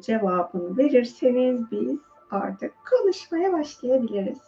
cevabını 0.00 0.78
verirseniz 0.78 1.70
biz 1.70 1.98
artık 2.30 2.74
konuşmaya 2.90 3.52
başlayabiliriz. 3.52 4.38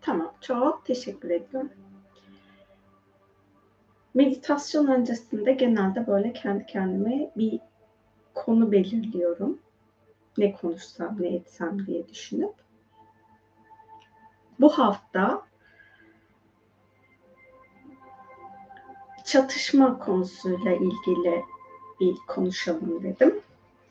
Tamam, 0.00 0.34
çok 0.40 0.84
teşekkür 0.86 1.30
ediyorum. 1.30 1.72
Meditasyon 4.14 4.86
öncesinde 4.86 5.52
genelde 5.52 6.06
böyle 6.06 6.32
kendi 6.32 6.66
kendime 6.66 7.30
bir 7.36 7.60
konu 8.34 8.72
belirliyorum. 8.72 9.58
Ne 10.38 10.52
konuşsam, 10.52 11.16
ne 11.20 11.28
etsem 11.28 11.86
diye 11.86 12.08
düşünüp. 12.08 12.63
Bu 14.60 14.78
hafta 14.78 15.42
çatışma 19.24 19.98
konusuyla 19.98 20.72
ilgili 20.72 21.44
bir 22.00 22.16
konuşalım 22.26 23.02
dedim. 23.02 23.40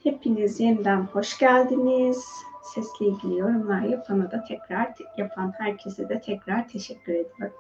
Hepiniz 0.04 0.60
yeniden 0.60 1.02
hoş 1.02 1.38
geldiniz. 1.38 2.44
Sesle 2.64 3.06
ilgili 3.06 3.40
yorumlar 3.40 3.82
yapana 3.82 4.32
da 4.32 4.44
tekrar 4.44 4.94
yapan 5.18 5.54
herkese 5.58 6.10
de 6.10 6.22
tekrar 6.22 6.68
teşekkür 6.68 7.14
ediyorum. 7.14 7.54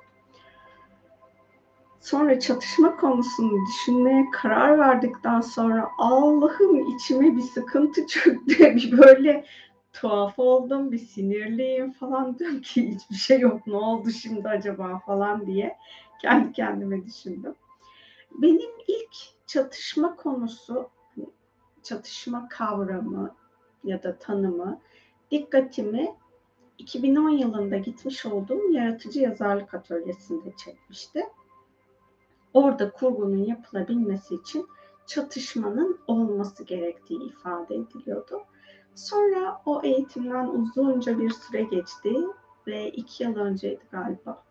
Sonra 1.99 2.39
çatışma 2.39 2.95
konusunu 2.95 3.65
düşünmeye 3.67 4.25
karar 4.31 4.79
verdikten 4.79 5.41
sonra 5.41 5.89
Allah'ım 5.97 6.95
içime 6.95 7.35
bir 7.35 7.41
sıkıntı 7.41 8.07
çöktü. 8.07 8.59
Bir 8.75 8.97
böyle 8.97 9.45
tuhaf 9.93 10.39
oldum, 10.39 10.91
bir 10.91 10.97
sinirliyim 10.97 11.91
falan 11.91 12.39
diyorum 12.39 12.61
ki 12.61 12.91
hiçbir 12.91 13.15
şey 13.15 13.39
yok 13.39 13.67
ne 13.67 13.75
oldu 13.75 14.09
şimdi 14.09 14.49
acaba 14.49 14.99
falan 15.05 15.45
diye 15.45 15.77
kendi 16.21 16.51
kendime 16.51 17.05
düşündüm. 17.05 17.55
Benim 18.31 18.71
ilk 18.87 19.15
çatışma 19.47 20.15
konusu, 20.15 20.89
çatışma 21.83 22.47
kavramı 22.49 23.35
ya 23.83 24.03
da 24.03 24.17
tanımı 24.17 24.79
dikkatimi 25.31 26.15
2010 26.77 27.29
yılında 27.29 27.77
gitmiş 27.77 28.25
olduğum 28.25 28.71
yaratıcı 28.71 29.19
yazarlık 29.19 29.73
atölyesinde 29.73 30.53
çekmişti. 30.57 31.23
Orada 32.53 32.91
kurgunun 32.91 33.45
yapılabilmesi 33.45 34.35
için 34.35 34.67
çatışmanın 35.07 35.99
olması 36.07 36.63
gerektiği 36.63 37.23
ifade 37.23 37.75
ediliyordu. 37.75 38.41
Sonra 38.95 39.61
o 39.65 39.81
eğitimden 39.83 40.47
uzunca 40.47 41.19
bir 41.19 41.29
süre 41.29 41.63
geçti 41.63 42.15
ve 42.67 42.89
iki 42.89 43.23
yıl 43.23 43.35
önceydi 43.35 43.81
galiba. 43.91 44.43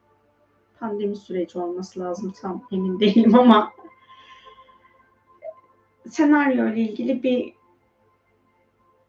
Pandemi 0.81 1.17
süreci 1.17 1.59
olması 1.59 2.01
lazım 2.01 2.33
tam 2.41 2.63
emin 2.73 3.01
değilim 3.01 3.35
ama 3.35 3.73
senaryo 6.11 6.69
ile 6.69 6.81
ilgili 6.81 7.23
bir 7.23 7.55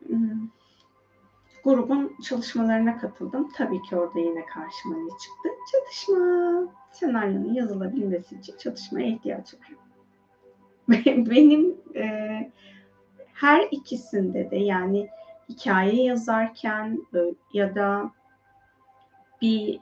hmm, 0.07 0.49
grubun 1.63 2.15
çalışmalarına 2.23 2.97
katıldım. 2.97 3.49
Tabii 3.57 3.81
ki 3.81 3.95
orada 3.95 4.19
yine 4.19 4.45
karşıma 4.45 4.95
ne 4.95 5.09
çıktı? 5.09 5.49
Çatışma. 5.71 6.73
Senaryonun 6.91 7.53
yazılabilmesi 7.53 8.35
için 8.35 8.57
çatışmaya 8.57 9.07
ihtiyaç 9.07 9.53
var. 9.53 9.73
Benim 11.17 11.77
e, 11.95 12.51
her 13.33 13.67
ikisinde 13.71 14.51
de 14.51 14.55
yani 14.55 15.09
hikaye 15.49 16.03
yazarken 16.03 17.07
ya 17.53 17.75
da 17.75 18.11
bir 19.41 19.79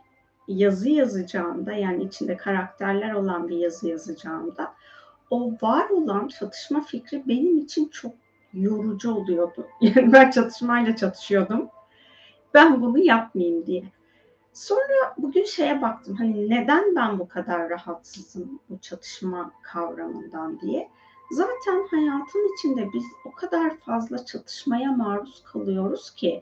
yazı 0.47 0.89
yazacağımda 0.89 1.73
yani 1.73 2.03
içinde 2.03 2.37
karakterler 2.37 3.13
olan 3.13 3.49
bir 3.49 3.57
yazı 3.57 3.89
yazacağımda 3.89 4.73
o 5.29 5.51
var 5.61 5.89
olan 5.89 6.27
çatışma 6.27 6.81
fikri 6.81 7.27
benim 7.27 7.57
için 7.57 7.87
çok 7.87 8.13
yorucu 8.53 9.13
oluyordu. 9.13 9.67
Yani 9.81 10.13
ben 10.13 10.31
çatışmayla 10.31 10.95
çatışıyordum. 10.95 11.69
Ben 12.53 12.81
bunu 12.81 12.99
yapmayayım 12.99 13.65
diye. 13.65 13.83
Sonra 14.53 15.13
bugün 15.17 15.45
şeye 15.45 15.81
baktım 15.81 16.15
hani 16.15 16.49
neden 16.49 16.95
ben 16.95 17.19
bu 17.19 17.27
kadar 17.27 17.69
rahatsızım 17.69 18.59
bu 18.69 18.77
çatışma 18.77 19.51
kavramından 19.63 20.61
diye. 20.61 20.89
Zaten 21.31 21.87
hayatın 21.91 22.53
içinde 22.53 22.93
biz 22.93 23.05
o 23.25 23.31
kadar 23.31 23.77
fazla 23.77 24.25
çatışmaya 24.25 24.91
maruz 24.91 25.43
kalıyoruz 25.43 26.11
ki 26.11 26.41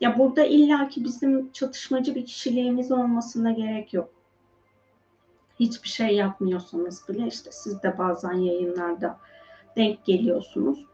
ya 0.00 0.18
burada 0.18 0.44
illaki 0.44 1.04
bizim 1.04 1.52
çatışmacı 1.52 2.14
bir 2.14 2.26
kişiliğimiz 2.26 2.92
olmasına 2.92 3.52
gerek 3.52 3.94
yok. 3.94 4.10
Hiçbir 5.60 5.88
şey 5.88 6.16
yapmıyorsanız 6.16 7.08
bile 7.08 7.26
işte 7.26 7.50
siz 7.52 7.82
de 7.82 7.98
bazen 7.98 8.32
yayınlarda 8.32 9.18
denk 9.76 10.04
geliyorsunuz. 10.04 10.84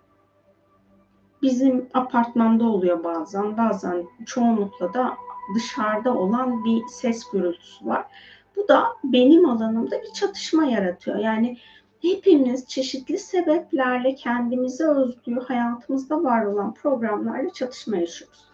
Bizim 1.42 1.88
apartmanda 1.94 2.64
oluyor 2.64 3.04
bazen, 3.04 3.56
bazen 3.56 4.06
çoğunlukla 4.26 4.94
da 4.94 5.14
dışarıda 5.54 6.14
olan 6.14 6.64
bir 6.64 6.86
ses 6.86 7.30
gürültüsü 7.30 7.86
var. 7.86 8.06
Bu 8.56 8.68
da 8.68 8.86
benim 9.04 9.48
alanımda 9.48 10.02
bir 10.02 10.12
çatışma 10.12 10.64
yaratıyor. 10.64 11.18
Yani 11.18 11.58
hepimiz 12.04 12.66
çeşitli 12.66 13.18
sebeplerle 13.18 14.14
kendimize 14.14 14.84
özgü 14.84 15.40
hayatımızda 15.48 16.24
var 16.24 16.44
olan 16.44 16.74
programlarla 16.74 17.50
çatışma 17.52 17.96
yaşıyoruz. 17.96 18.44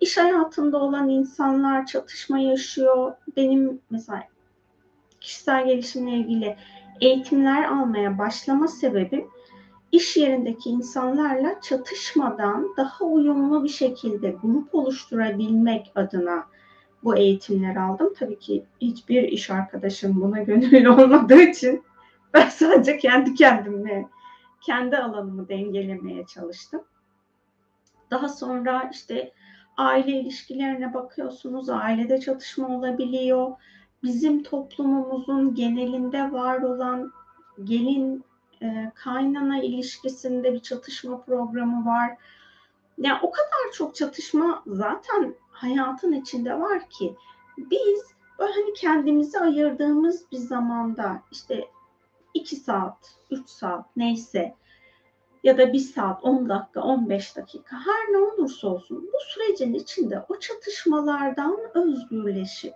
İş 0.00 0.16
hayatında 0.16 0.78
olan 0.78 1.08
insanlar 1.08 1.86
çatışma 1.86 2.38
yaşıyor. 2.38 3.12
Benim 3.36 3.80
mesela 3.90 4.22
kişisel 5.20 5.66
gelişimle 5.66 6.12
ilgili 6.12 6.56
eğitimler 7.00 7.64
almaya 7.64 8.18
başlama 8.18 8.68
sebebim 8.68 9.26
iş 9.92 10.16
yerindeki 10.16 10.70
insanlarla 10.70 11.60
çatışmadan 11.60 12.68
daha 12.76 13.04
uyumlu 13.04 13.64
bir 13.64 13.68
şekilde 13.68 14.36
grup 14.42 14.74
oluşturabilmek 14.74 15.92
adına 15.94 16.44
bu 17.04 17.16
eğitimleri 17.16 17.80
aldım. 17.80 18.12
Tabii 18.18 18.38
ki 18.38 18.64
hiçbir 18.80 19.22
iş 19.22 19.50
arkadaşım 19.50 20.20
buna 20.20 20.42
gönüllü 20.42 20.88
olmadığı 20.90 21.42
için 21.42 21.82
ben 22.44 22.48
sadece 22.48 22.98
kendi 22.98 23.34
kendimle, 23.34 24.08
kendi 24.60 24.96
alanımı 24.96 25.48
dengelemeye 25.48 26.26
çalıştım. 26.26 26.84
Daha 28.10 28.28
sonra 28.28 28.90
işte 28.92 29.32
aile 29.76 30.12
ilişkilerine 30.12 30.94
bakıyorsunuz. 30.94 31.68
Ailede 31.68 32.20
çatışma 32.20 32.68
olabiliyor. 32.68 33.52
Bizim 34.02 34.42
toplumumuzun 34.42 35.54
genelinde 35.54 36.32
var 36.32 36.62
olan 36.62 37.12
gelin 37.64 38.24
e, 38.62 38.92
kaynana 38.94 39.62
ilişkisinde 39.62 40.52
bir 40.52 40.60
çatışma 40.60 41.20
programı 41.20 41.86
var. 41.86 42.16
Yani 42.98 43.18
o 43.22 43.30
kadar 43.30 43.72
çok 43.72 43.94
çatışma 43.94 44.62
zaten 44.66 45.34
hayatın 45.50 46.12
içinde 46.12 46.60
var 46.60 46.90
ki 46.90 47.16
biz 47.58 48.04
böyle 48.38 48.52
hani 48.52 48.72
kendimizi 48.72 49.40
ayırdığımız 49.40 50.32
bir 50.32 50.36
zamanda 50.36 51.22
işte 51.32 51.68
2 52.34 52.56
saat, 52.56 53.18
3 53.30 53.48
saat 53.48 53.96
neyse 53.96 54.54
ya 55.44 55.58
da 55.58 55.72
1 55.72 55.78
saat, 55.78 56.24
10 56.24 56.48
dakika, 56.48 56.82
15 56.82 57.36
dakika 57.36 57.76
her 57.76 58.12
ne 58.12 58.18
olursa 58.18 58.68
olsun 58.68 59.10
bu 59.12 59.18
sürecin 59.28 59.74
içinde 59.74 60.24
o 60.28 60.38
çatışmalardan 60.38 61.58
özgürleşip 61.74 62.74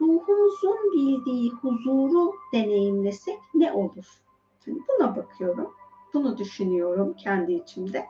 ruhumuzun 0.00 0.92
bildiği 0.92 1.50
huzuru 1.50 2.32
deneyimlesek 2.52 3.38
ne 3.54 3.72
olur? 3.72 4.06
Yani 4.66 4.78
buna 4.88 5.16
bakıyorum. 5.16 5.74
Bunu 6.14 6.38
düşünüyorum 6.38 7.14
kendi 7.16 7.52
içimde. 7.52 8.06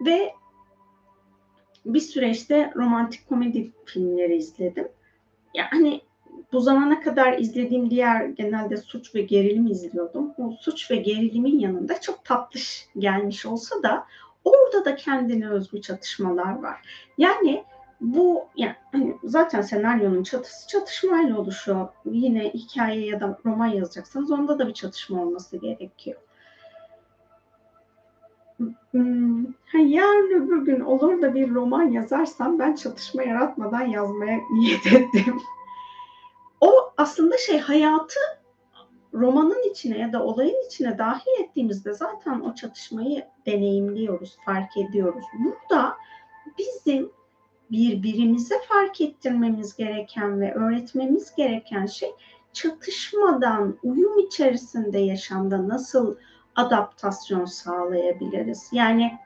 Ve 0.00 0.34
bir 1.86 2.00
süreçte 2.00 2.72
romantik 2.76 3.28
komedi 3.28 3.72
filmleri 3.84 4.36
izledim. 4.36 4.88
Yani 5.54 6.00
bu 6.52 6.60
zamana 6.60 7.00
kadar 7.00 7.38
izlediğim 7.38 7.90
diğer 7.90 8.24
genelde 8.24 8.76
suç 8.76 9.14
ve 9.14 9.22
gerilim 9.22 9.66
izliyordum. 9.66 10.32
O 10.38 10.50
suç 10.60 10.90
ve 10.90 10.96
gerilimin 10.96 11.58
yanında 11.58 12.00
çok 12.00 12.24
tatlış 12.24 12.88
gelmiş 12.98 13.46
olsa 13.46 13.82
da 13.82 14.06
orada 14.44 14.84
da 14.84 14.96
kendine 14.96 15.48
özgü 15.48 15.80
çatışmalar 15.80 16.62
var. 16.62 16.80
Yani 17.18 17.64
bu 18.00 18.44
yani 18.56 19.16
zaten 19.24 19.60
senaryonun 19.60 20.22
çatısı 20.22 20.68
çatışmayla 20.68 21.40
oluşuyor. 21.40 21.88
Yine 22.04 22.50
hikaye 22.50 23.06
ya 23.06 23.20
da 23.20 23.38
roman 23.46 23.66
yazacaksanız 23.66 24.30
onda 24.30 24.58
da 24.58 24.68
bir 24.68 24.74
çatışma 24.74 25.22
olması 25.22 25.56
gerekiyor. 25.56 26.20
Hmm, 28.90 29.44
yarın 29.74 30.42
öbür 30.42 30.64
gün 30.64 30.80
olur 30.80 31.22
da 31.22 31.34
bir 31.34 31.54
roman 31.54 31.82
yazarsam 31.82 32.58
ben 32.58 32.74
çatışma 32.74 33.22
yaratmadan 33.22 33.82
yazmaya 33.82 34.40
niyet 34.52 34.86
ettim 34.86 35.40
o 36.66 36.92
aslında 36.96 37.38
şey 37.38 37.58
hayatı 37.58 38.18
romanın 39.14 39.70
içine 39.70 39.98
ya 39.98 40.12
da 40.12 40.22
olayın 40.22 40.66
içine 40.66 40.98
dahil 40.98 41.42
ettiğimizde 41.42 41.92
zaten 41.92 42.40
o 42.40 42.54
çatışmayı 42.54 43.26
deneyimliyoruz, 43.46 44.36
fark 44.44 44.76
ediyoruz. 44.76 45.24
Burada 45.38 45.96
bizim 46.58 47.10
birbirimize 47.70 48.54
fark 48.68 49.00
ettirmemiz 49.00 49.76
gereken 49.76 50.40
ve 50.40 50.54
öğretmemiz 50.54 51.34
gereken 51.34 51.86
şey 51.86 52.10
çatışmadan, 52.52 53.78
uyum 53.82 54.18
içerisinde 54.18 54.98
yaşamda 54.98 55.68
nasıl 55.68 56.16
adaptasyon 56.56 57.44
sağlayabiliriz? 57.44 58.68
Yani 58.72 59.18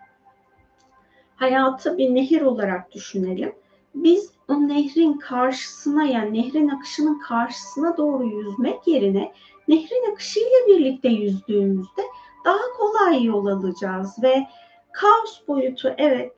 hayatı 1.36 1.98
bir 1.98 2.14
nehir 2.14 2.42
olarak 2.42 2.92
düşünelim. 2.92 3.59
Biz 3.94 4.32
o 4.48 4.68
nehrin 4.68 5.12
karşısına 5.12 6.04
yani 6.04 6.38
nehrin 6.38 6.68
akışının 6.68 7.18
karşısına 7.18 7.96
doğru 7.96 8.24
yüzmek 8.24 8.86
yerine 8.86 9.32
nehrin 9.68 10.12
akışıyla 10.12 10.66
birlikte 10.68 11.08
yüzdüğümüzde 11.08 12.02
daha 12.44 12.72
kolay 12.78 13.24
yol 13.24 13.46
alacağız 13.46 14.22
ve 14.22 14.46
kaos 14.92 15.48
boyutu 15.48 15.94
evet 15.98 16.32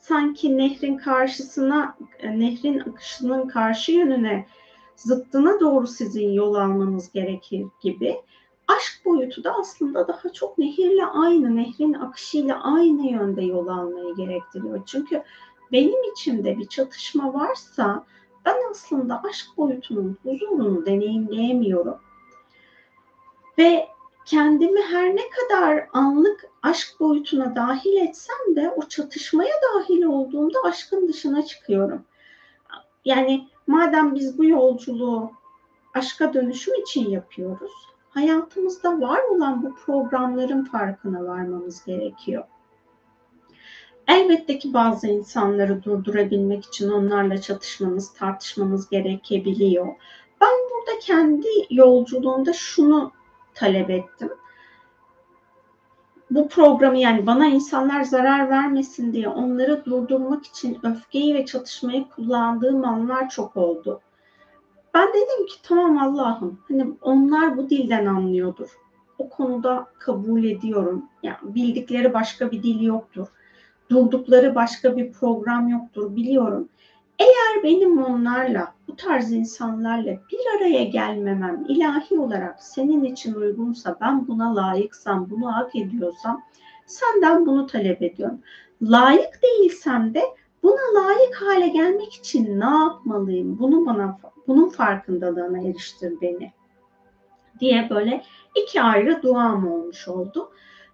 sanki 0.00 0.58
nehrin 0.58 0.96
karşısına 0.96 1.96
nehrin 2.22 2.78
akışının 2.78 3.48
karşı 3.48 3.92
yönüne 3.92 4.46
zıttına 4.96 5.60
doğru 5.60 5.86
sizin 5.86 6.32
yol 6.32 6.54
almanız 6.54 7.12
gerekir 7.12 7.66
gibi 7.82 8.16
aşk 8.68 9.04
boyutu 9.04 9.44
da 9.44 9.54
aslında 9.60 10.08
daha 10.08 10.32
çok 10.32 10.58
nehirle 10.58 11.06
aynı, 11.06 11.56
nehrin 11.56 11.92
akışıyla 11.94 12.62
aynı 12.62 13.10
yönde 13.10 13.42
yol 13.42 13.66
almayı 13.66 14.14
gerektiriyor. 14.14 14.82
Çünkü 14.86 15.22
benim 15.72 16.12
içimde 16.12 16.58
bir 16.58 16.68
çatışma 16.68 17.34
varsa 17.34 18.04
ben 18.44 18.56
aslında 18.70 19.22
aşk 19.28 19.46
boyutunun 19.56 20.18
huzurunu 20.22 20.86
deneyimleyemiyorum. 20.86 21.98
Ve 23.58 23.88
kendimi 24.24 24.82
her 24.82 25.16
ne 25.16 25.22
kadar 25.30 25.88
anlık 25.92 26.50
aşk 26.62 27.00
boyutuna 27.00 27.56
dahil 27.56 27.96
etsem 27.96 28.56
de 28.56 28.70
o 28.76 28.82
çatışmaya 28.88 29.54
dahil 29.74 30.02
olduğumda 30.02 30.58
aşkın 30.64 31.08
dışına 31.08 31.44
çıkıyorum. 31.44 32.04
Yani 33.04 33.48
madem 33.66 34.14
biz 34.14 34.38
bu 34.38 34.44
yolculuğu 34.44 35.30
aşka 35.94 36.34
dönüşüm 36.34 36.74
için 36.74 37.10
yapıyoruz, 37.10 37.72
hayatımızda 38.10 39.00
var 39.00 39.22
olan 39.22 39.62
bu 39.62 39.74
programların 39.74 40.64
farkına 40.64 41.24
varmamız 41.24 41.84
gerekiyor. 41.84 42.44
Elbette 44.08 44.58
ki 44.58 44.74
bazı 44.74 45.06
insanları 45.06 45.82
durdurabilmek 45.82 46.64
için 46.64 46.90
onlarla 46.90 47.40
çatışmamız, 47.40 48.14
tartışmamız 48.14 48.88
gerekebiliyor. 48.88 49.86
Ben 50.40 50.50
burada 50.70 50.98
kendi 51.00 51.48
yolculuğumda 51.70 52.52
şunu 52.52 53.12
talep 53.54 53.90
ettim. 53.90 54.30
Bu 56.30 56.48
programı 56.48 56.98
yani 56.98 57.26
bana 57.26 57.46
insanlar 57.46 58.02
zarar 58.02 58.50
vermesin 58.50 59.12
diye 59.12 59.28
onları 59.28 59.84
durdurmak 59.84 60.46
için 60.46 60.78
öfkeyi 60.82 61.34
ve 61.34 61.46
çatışmayı 61.46 62.08
kullandığım 62.08 62.84
anlar 62.84 63.28
çok 63.28 63.56
oldu. 63.56 64.00
Ben 64.94 65.08
dedim 65.08 65.46
ki 65.46 65.54
tamam 65.62 65.98
Allah'ım 65.98 66.60
hani 66.68 66.86
onlar 67.02 67.56
bu 67.56 67.70
dilden 67.70 68.06
anlıyordur. 68.06 68.78
O 69.18 69.28
konuda 69.28 69.86
kabul 69.98 70.44
ediyorum. 70.44 71.04
Yani 71.22 71.36
bildikleri 71.42 72.14
başka 72.14 72.50
bir 72.50 72.62
dil 72.62 72.82
yoktur. 72.82 73.28
Durdukları 73.90 74.54
başka 74.54 74.96
bir 74.96 75.12
program 75.12 75.68
yoktur 75.68 76.16
biliyorum. 76.16 76.68
Eğer 77.18 77.62
benim 77.62 78.04
onlarla, 78.04 78.74
bu 78.88 78.96
tarz 78.96 79.32
insanlarla 79.32 80.10
bir 80.10 80.56
araya 80.56 80.84
gelmemem 80.84 81.64
ilahi 81.68 82.18
olarak 82.18 82.62
senin 82.62 83.04
için 83.04 83.34
uygunsa, 83.34 83.96
ben 84.00 84.28
buna 84.28 84.56
layıksam, 84.56 85.30
bunu 85.30 85.54
hak 85.54 85.76
ediyorsam 85.76 86.42
senden 86.86 87.46
bunu 87.46 87.66
talep 87.66 88.02
ediyorum. 88.02 88.38
Layık 88.82 89.40
değilsem 89.42 90.14
de 90.14 90.22
buna 90.62 90.94
layık 90.94 91.34
hale 91.34 91.68
gelmek 91.68 92.14
için 92.14 92.60
ne 92.60 92.64
yapmalıyım? 92.64 93.58
Bunu 93.58 93.86
bana 93.86 94.18
bunun 94.46 94.68
farkındalığına 94.68 95.58
eriştir 95.58 96.12
beni 96.22 96.52
diye 97.60 97.90
böyle 97.90 98.22
iki 98.62 98.82
ayrı 98.82 99.22
duam 99.22 99.72
olmuş 99.72 100.08
oldu. 100.08 100.50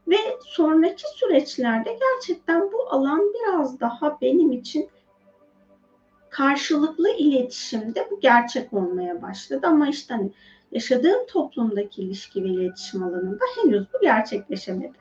Ve 0.08 0.16
sonraki 0.46 1.04
süreçlerde 1.14 1.98
gerçekten 2.00 2.72
bu 2.72 2.88
alan 2.88 3.20
biraz 3.34 3.80
daha 3.80 4.20
benim 4.20 4.52
için 4.52 4.88
karşılıklı 6.30 7.10
iletişimde 7.10 8.08
bu 8.10 8.20
gerçek 8.20 8.72
olmaya 8.72 9.22
başladı. 9.22 9.66
Ama 9.66 9.88
işte 9.88 10.14
hani 10.14 10.32
yaşadığım 10.72 11.26
toplumdaki 11.26 12.02
ilişki 12.02 12.44
ve 12.44 12.48
iletişim 12.48 13.02
alanında 13.02 13.44
henüz 13.56 13.86
bu 13.94 14.00
gerçekleşemedi. 14.00 14.98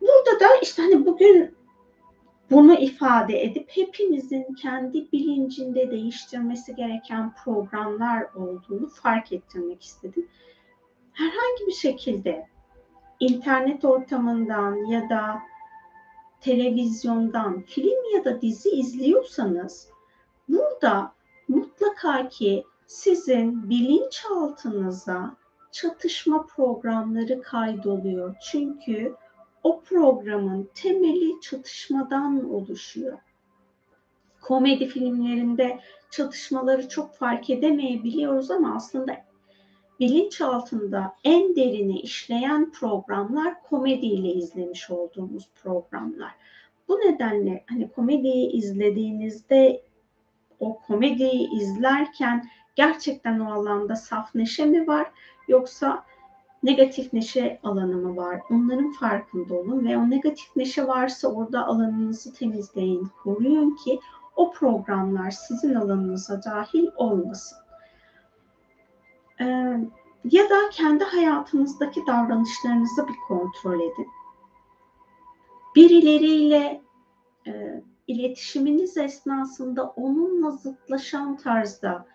Burada 0.00 0.40
da 0.40 0.46
işte 0.62 0.82
hani 0.82 1.06
bugün 1.06 1.54
bunu 2.50 2.74
ifade 2.74 3.42
edip 3.42 3.70
hepimizin 3.70 4.54
kendi 4.54 5.12
bilincinde 5.12 5.90
değiştirmesi 5.90 6.74
gereken 6.74 7.34
programlar 7.44 8.26
olduğunu 8.34 8.88
fark 8.88 9.32
ettirmek 9.32 9.82
istedim. 9.82 10.28
Herhangi 11.12 11.66
bir 11.66 11.72
şekilde 11.72 12.46
internet 13.20 13.84
ortamından 13.84 14.74
ya 14.74 15.10
da 15.10 15.42
televizyondan 16.40 17.60
film 17.60 18.14
ya 18.14 18.24
da 18.24 18.40
dizi 18.40 18.70
izliyorsanız 18.70 19.88
burada 20.48 21.12
mutlaka 21.48 22.28
ki 22.28 22.64
sizin 22.86 23.70
bilinçaltınıza 23.70 25.36
çatışma 25.72 26.46
programları 26.46 27.42
kaydoluyor. 27.42 28.34
Çünkü 28.50 29.14
o 29.62 29.80
programın 29.80 30.70
temeli 30.74 31.40
çatışmadan 31.40 32.50
oluşuyor. 32.50 33.18
Komedi 34.40 34.86
filmlerinde 34.86 35.80
çatışmaları 36.10 36.88
çok 36.88 37.14
fark 37.14 37.50
edemeyebiliyoruz 37.50 38.50
ama 38.50 38.74
aslında 38.76 39.16
bilinç 40.00 40.40
altında 40.40 41.14
en 41.24 41.56
derini 41.56 42.00
işleyen 42.00 42.70
programlar 42.70 43.62
komediyle 43.62 44.28
izlemiş 44.28 44.90
olduğumuz 44.90 45.48
programlar. 45.62 46.34
Bu 46.88 46.94
nedenle 46.94 47.64
hani 47.68 47.90
komediyi 47.90 48.50
izlediğinizde 48.50 49.82
o 50.60 50.78
komediyi 50.78 51.50
izlerken 51.50 52.48
gerçekten 52.76 53.40
o 53.40 53.52
alanda 53.52 53.96
saf 53.96 54.34
neşe 54.34 54.64
mi 54.64 54.86
var 54.86 55.10
yoksa 55.48 56.04
negatif 56.62 57.12
neşe 57.12 57.60
alanı 57.62 57.96
mı 57.96 58.16
var? 58.16 58.40
Onların 58.50 58.92
farkında 58.92 59.54
olun 59.54 59.88
ve 59.88 59.96
o 59.98 60.10
negatif 60.10 60.56
neşe 60.56 60.86
varsa 60.86 61.28
orada 61.28 61.66
alanınızı 61.66 62.32
temizleyin, 62.32 63.08
koruyun 63.22 63.76
ki 63.84 64.00
o 64.36 64.52
programlar 64.52 65.30
sizin 65.30 65.74
alanınıza 65.74 66.42
dahil 66.44 66.86
olmasın. 66.96 67.58
Ee, 69.40 69.76
ya 70.24 70.50
da 70.50 70.70
kendi 70.70 71.04
hayatınızdaki 71.04 72.06
davranışlarınızı 72.06 73.08
bir 73.08 73.16
kontrol 73.28 73.80
edin. 73.80 74.08
Birileriyle 75.76 76.82
e, 77.46 77.82
iletişiminiz 78.06 78.96
esnasında 78.96 79.84
onunla 79.88 80.50
zıtlaşan 80.50 81.36
tarzda 81.36 82.06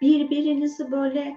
birbirinizi 0.00 0.90
böyle 0.90 1.36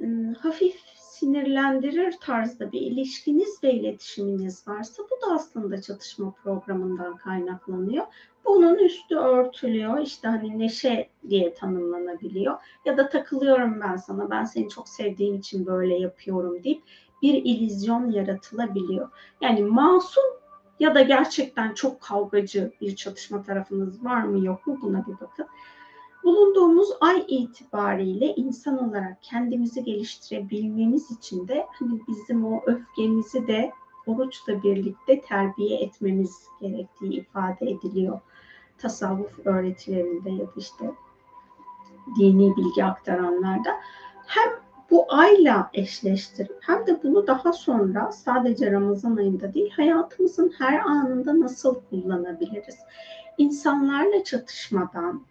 e, 0.00 0.06
hafif 0.42 0.97
sinirlendirir 1.18 2.12
tarzda 2.20 2.72
bir 2.72 2.80
ilişkiniz 2.80 3.64
ve 3.64 3.72
iletişiminiz 3.72 4.68
varsa 4.68 5.02
bu 5.02 5.26
da 5.26 5.34
aslında 5.34 5.82
çatışma 5.82 6.30
programından 6.30 7.16
kaynaklanıyor. 7.16 8.04
Bunun 8.44 8.78
üstü 8.78 9.16
örtülüyor. 9.16 9.98
İşte 9.98 10.28
hani 10.28 10.58
neşe 10.58 11.08
diye 11.28 11.54
tanımlanabiliyor. 11.54 12.58
Ya 12.84 12.96
da 12.96 13.08
takılıyorum 13.08 13.80
ben 13.80 13.96
sana. 13.96 14.30
Ben 14.30 14.44
seni 14.44 14.68
çok 14.68 14.88
sevdiğim 14.88 15.34
için 15.34 15.66
böyle 15.66 15.98
yapıyorum 15.98 16.64
deyip 16.64 16.82
bir 17.22 17.34
illüzyon 17.34 18.10
yaratılabiliyor. 18.10 19.10
Yani 19.40 19.62
masum 19.62 20.24
ya 20.80 20.94
da 20.94 21.00
gerçekten 21.00 21.74
çok 21.74 22.00
kavgacı 22.00 22.72
bir 22.80 22.96
çatışma 22.96 23.42
tarafınız 23.42 24.04
var 24.04 24.22
mı 24.22 24.44
yok 24.44 24.66
mu 24.66 24.78
buna 24.82 25.06
bir 25.06 25.20
bakın. 25.20 25.46
Bulunduğumuz 26.24 26.88
ay 27.00 27.24
itibariyle 27.28 28.34
insan 28.34 28.88
olarak 28.88 29.22
kendimizi 29.22 29.84
geliştirebilmemiz 29.84 31.10
için 31.10 31.48
de 31.48 31.66
hani 31.72 32.00
bizim 32.08 32.44
o 32.44 32.62
öfkemizi 32.66 33.46
de 33.46 33.72
oruçla 34.06 34.62
birlikte 34.62 35.20
terbiye 35.20 35.78
etmemiz 35.80 36.48
gerektiği 36.60 37.12
ifade 37.12 37.70
ediliyor. 37.70 38.20
Tasavvuf 38.78 39.46
öğretilerinde 39.46 40.30
ya 40.30 40.46
da 40.46 40.52
işte 40.56 40.90
dini 42.18 42.56
bilgi 42.56 42.84
aktaranlarda 42.84 43.70
hem 44.26 44.52
bu 44.90 45.04
ayla 45.08 45.70
eşleştirip 45.74 46.56
hem 46.60 46.86
de 46.86 47.02
bunu 47.02 47.26
daha 47.26 47.52
sonra 47.52 48.12
sadece 48.12 48.72
Ramazan 48.72 49.16
ayında 49.16 49.54
değil 49.54 49.70
hayatımızın 49.70 50.52
her 50.58 50.78
anında 50.80 51.40
nasıl 51.40 51.80
kullanabiliriz? 51.90 52.78
İnsanlarla 53.38 54.24
çatışmadan, 54.24 55.22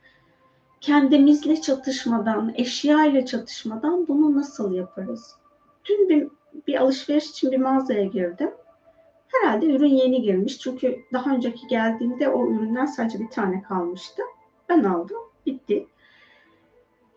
kendimizle 0.81 1.61
çatışmadan, 1.61 2.53
eşya 2.55 3.05
ile 3.05 3.25
çatışmadan 3.25 4.07
bunu 4.07 4.35
nasıl 4.35 4.73
yaparız? 4.73 5.35
Dün 5.85 6.09
bir, 6.09 6.27
bir 6.67 6.81
alışveriş 6.81 7.29
için 7.29 7.51
bir 7.51 7.57
mağazaya 7.57 8.03
girdim. 8.03 8.51
Herhalde 9.27 9.65
ürün 9.65 9.93
yeni 9.93 10.21
girmiş. 10.21 10.59
Çünkü 10.59 10.99
daha 11.13 11.35
önceki 11.35 11.67
geldiğimde 11.67 12.29
o 12.29 12.47
üründen 12.51 12.85
sadece 12.85 13.19
bir 13.19 13.29
tane 13.29 13.61
kalmıştı. 13.61 14.21
Ben 14.69 14.83
aldım. 14.83 15.17
Bitti. 15.45 15.87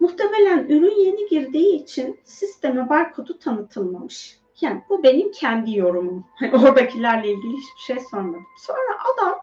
Muhtemelen 0.01 0.65
ürün 0.69 1.05
yeni 1.05 1.29
girdiği 1.29 1.83
için 1.83 2.21
sisteme 2.25 2.89
barkodu 2.89 3.39
tanıtılmamış. 3.39 4.41
Yani 4.61 4.83
bu 4.89 5.03
benim 5.03 5.33
kendi 5.33 5.79
yorumum. 5.79 6.25
Oradakilerle 6.53 7.33
ilgili 7.33 7.57
hiçbir 7.57 7.81
şey 7.95 8.01
sormadım. 8.11 8.47
Sonra 8.59 8.99
adam 9.15 9.41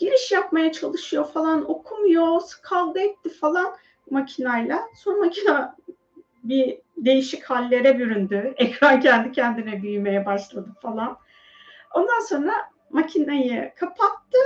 giriş 0.00 0.32
yapmaya 0.32 0.72
çalışıyor 0.72 1.24
falan 1.24 1.70
okumuyor, 1.70 2.42
kavga 2.62 3.00
etti 3.00 3.28
falan 3.28 3.76
makinayla. 4.10 4.88
Sonra 4.96 5.18
makina 5.18 5.76
bir 6.44 6.78
değişik 6.96 7.44
hallere 7.44 7.98
büründü. 7.98 8.54
Ekran 8.56 9.00
kendi 9.00 9.32
kendine 9.32 9.82
büyümeye 9.82 10.26
başladı 10.26 10.68
falan. 10.82 11.18
Ondan 11.94 12.20
sonra 12.20 12.52
makineyi 12.90 13.72
kapattı. 13.76 14.38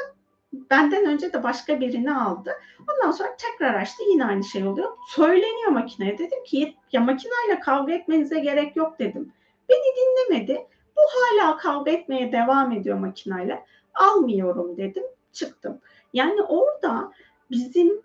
Benden 0.70 1.06
önce 1.06 1.32
de 1.32 1.42
başka 1.42 1.80
birini 1.80 2.14
aldı. 2.14 2.52
Ondan 2.92 3.10
sonra 3.10 3.36
tekrar 3.38 3.74
açtı. 3.74 4.02
Yine 4.10 4.24
aynı 4.24 4.44
şey 4.44 4.66
oluyor. 4.66 4.90
Söyleniyor 5.08 5.70
makineye. 5.70 6.18
Dedim 6.18 6.44
ki 6.44 6.76
ya 6.92 7.00
makineyle 7.00 7.60
kavga 7.60 7.92
etmenize 7.92 8.40
gerek 8.40 8.76
yok 8.76 8.98
dedim. 8.98 9.32
Beni 9.68 9.96
dinlemedi. 9.96 10.66
Bu 10.96 11.00
hala 11.00 11.56
kavga 11.56 11.90
etmeye 11.90 12.32
devam 12.32 12.72
ediyor 12.72 12.98
makineyle. 12.98 13.64
Almıyorum 13.94 14.76
dedim. 14.76 15.04
Çıktım. 15.34 15.80
Yani 16.12 16.42
orada 16.42 17.12
bizim 17.50 18.02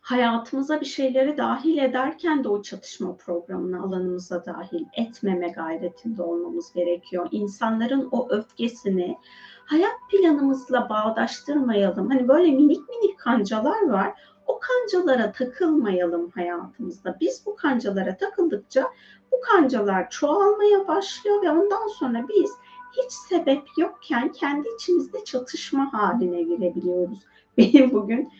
hayatımıza 0.00 0.80
bir 0.80 0.86
şeyleri 0.86 1.36
dahil 1.36 1.78
ederken 1.78 2.44
de 2.44 2.48
o 2.48 2.62
çatışma 2.62 3.16
programına 3.16 3.82
alanımıza 3.82 4.44
dahil 4.44 4.84
etmeme 4.96 5.48
gayretinde 5.48 6.22
olmamız 6.22 6.72
gerekiyor. 6.72 7.28
İnsanların 7.30 8.08
o 8.12 8.28
öfkesini 8.30 9.18
hayat 9.64 9.96
planımızla 10.10 10.88
bağdaştırmayalım. 10.88 12.08
Hani 12.10 12.28
böyle 12.28 12.50
minik 12.50 12.88
minik 12.88 13.18
kancalar 13.18 13.88
var. 13.88 14.14
O 14.46 14.60
kancalara 14.60 15.32
takılmayalım 15.32 16.30
hayatımızda. 16.30 17.16
Biz 17.20 17.46
bu 17.46 17.56
kancalara 17.56 18.16
takıldıkça 18.16 18.92
bu 19.32 19.40
kancalar 19.40 20.10
çoğalmaya 20.10 20.88
başlıyor 20.88 21.42
ve 21.42 21.50
ondan 21.50 21.88
sonra 21.88 22.28
biz 22.28 22.52
hiç 22.96 23.12
sebep 23.12 23.62
yokken 23.78 24.32
kendi 24.32 24.68
içimizde 24.76 25.24
çatışma 25.24 25.92
haline 25.92 26.42
girebiliyoruz. 26.42 27.18
Benim 27.58 27.92
bugün 27.92 28.32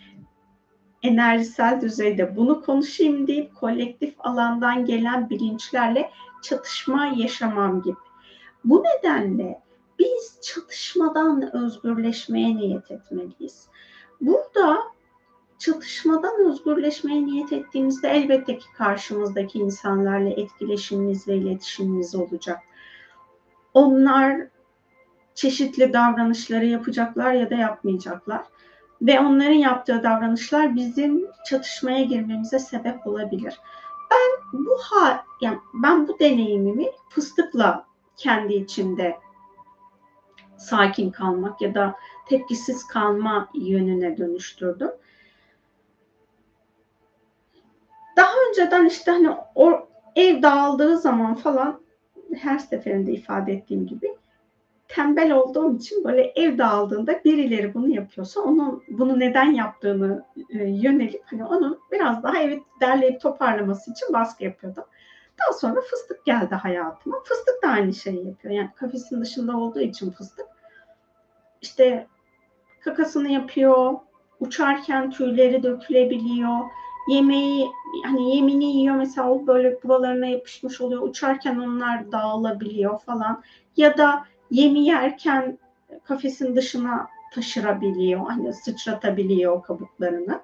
enerjisel 1.02 1.80
düzeyde 1.80 2.36
bunu 2.36 2.62
konuşayım 2.62 3.26
deyip 3.26 3.54
kolektif 3.54 4.14
alandan 4.18 4.84
gelen 4.84 5.30
bilinçlerle 5.30 6.10
çatışma 6.42 7.06
yaşamam 7.06 7.82
gibi. 7.82 7.96
Bu 8.64 8.84
nedenle 8.84 9.60
biz 9.98 10.38
çatışmadan 10.42 11.56
özgürleşmeye 11.56 12.56
niyet 12.56 12.90
etmeliyiz. 12.90 13.68
Burada 14.20 14.78
çatışmadan 15.58 16.44
özgürleşmeye 16.46 17.26
niyet 17.26 17.52
ettiğimizde 17.52 18.08
elbette 18.08 18.58
ki 18.58 18.66
karşımızdaki 18.78 19.58
insanlarla 19.58 20.28
etkileşimimiz 20.28 21.28
ve 21.28 21.36
iletişimimiz 21.36 22.14
olacak. 22.14 22.58
Onlar 23.76 24.46
çeşitli 25.34 25.92
davranışları 25.92 26.66
yapacaklar 26.66 27.32
ya 27.32 27.50
da 27.50 27.54
yapmayacaklar 27.54 28.42
ve 29.02 29.20
onların 29.20 29.52
yaptığı 29.52 30.02
davranışlar 30.02 30.76
bizim 30.76 31.26
çatışmaya 31.46 32.04
girmemize 32.04 32.58
sebep 32.58 33.06
olabilir. 33.06 33.60
Ben 34.10 34.60
bu 34.66 34.78
ha 34.82 35.24
yani 35.40 35.58
ben 35.74 36.08
bu 36.08 36.18
deneyimimi 36.18 36.86
fıstıkla 37.08 37.86
kendi 38.16 38.54
içinde 38.54 39.16
sakin 40.56 41.10
kalmak 41.10 41.60
ya 41.60 41.74
da 41.74 41.96
tepkisiz 42.28 42.86
kalma 42.86 43.48
yönüne 43.54 44.16
dönüştürdüm. 44.16 44.90
Daha 48.16 48.32
önceden 48.48 48.86
işte 48.86 49.10
hani 49.10 49.36
o 49.54 49.88
ev 50.14 50.42
dağıldığı 50.42 50.98
zaman 50.98 51.34
falan 51.34 51.85
her 52.34 52.58
seferinde 52.58 53.12
ifade 53.12 53.52
ettiğim 53.52 53.86
gibi 53.86 54.16
tembel 54.88 55.32
olduğum 55.32 55.76
için 55.76 56.04
böyle 56.04 56.32
ev 56.36 56.58
dağıldığında 56.58 57.20
birileri 57.24 57.74
bunu 57.74 57.88
yapıyorsa 57.88 58.40
onun 58.40 58.82
bunu 58.88 59.20
neden 59.20 59.52
yaptığını 59.52 60.24
e, 60.50 60.64
yönelip 60.64 61.22
hani 61.24 61.44
onun 61.44 61.78
biraz 61.92 62.22
daha 62.22 62.38
evi 62.38 62.62
derleyip 62.80 63.20
toparlaması 63.20 63.90
için 63.90 64.12
baskı 64.12 64.44
yapıyordum. 64.44 64.84
Daha 65.38 65.52
sonra 65.52 65.80
fıstık 65.80 66.24
geldi 66.24 66.54
hayatıma. 66.54 67.16
Fıstık 67.24 67.62
da 67.62 67.68
aynı 67.68 67.94
şeyi 67.94 68.26
yapıyor. 68.26 68.54
Yani 68.54 68.70
kafesin 68.76 69.20
dışında 69.20 69.56
olduğu 69.56 69.80
için 69.80 70.10
fıstık. 70.10 70.46
İşte 71.62 72.06
kakasını 72.80 73.28
yapıyor. 73.28 73.94
Uçarken 74.40 75.10
tüyleri 75.10 75.62
dökülebiliyor. 75.62 76.58
Yemeği 77.08 77.66
hani 78.04 78.36
yemini 78.36 78.64
yiyor 78.64 78.96
mesela 78.96 79.30
o 79.30 79.46
böyle 79.46 79.82
buralarına 79.82 80.26
yapışmış 80.26 80.80
oluyor. 80.80 81.02
Uçarken 81.02 81.58
onlar 81.58 82.12
dağılabiliyor 82.12 83.00
falan. 83.00 83.42
Ya 83.76 83.98
da 83.98 84.24
yemi 84.50 84.80
yerken 84.80 85.58
kafesin 86.04 86.56
dışına 86.56 87.08
taşırabiliyor. 87.34 88.26
Hani 88.26 88.52
sıçratabiliyor 88.52 89.62
kabuklarını. 89.62 90.40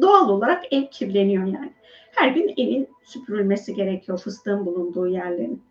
Doğal 0.00 0.28
olarak 0.28 0.72
ev 0.72 0.86
kirleniyor 0.90 1.44
yani. 1.44 1.72
Her 2.14 2.28
gün 2.28 2.48
evin 2.48 2.88
süpürülmesi 3.04 3.74
gerekiyor 3.74 4.18
fıstığın 4.18 4.66
bulunduğu 4.66 5.08
yerlerin. 5.08 5.62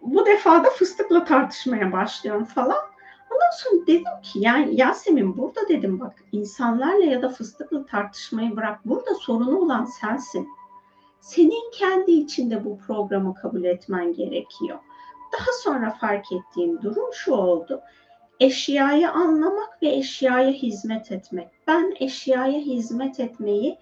Bu 0.00 0.26
defa 0.26 0.64
da 0.64 0.70
fıstıkla 0.70 1.24
tartışmaya 1.24 1.92
başlıyorum 1.92 2.44
falan. 2.44 2.78
Ondan 3.30 3.50
sonra 3.52 3.86
dedim 3.86 4.22
ki 4.22 4.38
yani 4.38 4.80
Yasemin 4.80 5.36
burada 5.36 5.68
dedim 5.68 6.00
bak 6.00 6.24
insanlarla 6.32 7.04
ya 7.04 7.22
da 7.22 7.28
fıstıkla 7.28 7.86
tartışmayı 7.86 8.56
bırak. 8.56 8.80
Burada 8.84 9.14
sorunu 9.14 9.58
olan 9.58 9.84
sensin. 9.84 10.48
Senin 11.20 11.70
kendi 11.72 12.12
içinde 12.12 12.64
bu 12.64 12.78
programı 12.78 13.34
kabul 13.34 13.64
etmen 13.64 14.12
gerekiyor. 14.12 14.78
Daha 15.32 15.52
sonra 15.62 15.90
fark 15.90 16.32
ettiğim 16.32 16.82
durum 16.82 17.12
şu 17.12 17.34
oldu. 17.34 17.80
Eşyayı 18.40 19.10
anlamak 19.10 19.82
ve 19.82 19.88
eşyaya 19.88 20.50
hizmet 20.50 21.12
etmek. 21.12 21.48
Ben 21.66 21.94
eşyaya 22.00 22.58
hizmet 22.58 23.20
etmeyi 23.20 23.78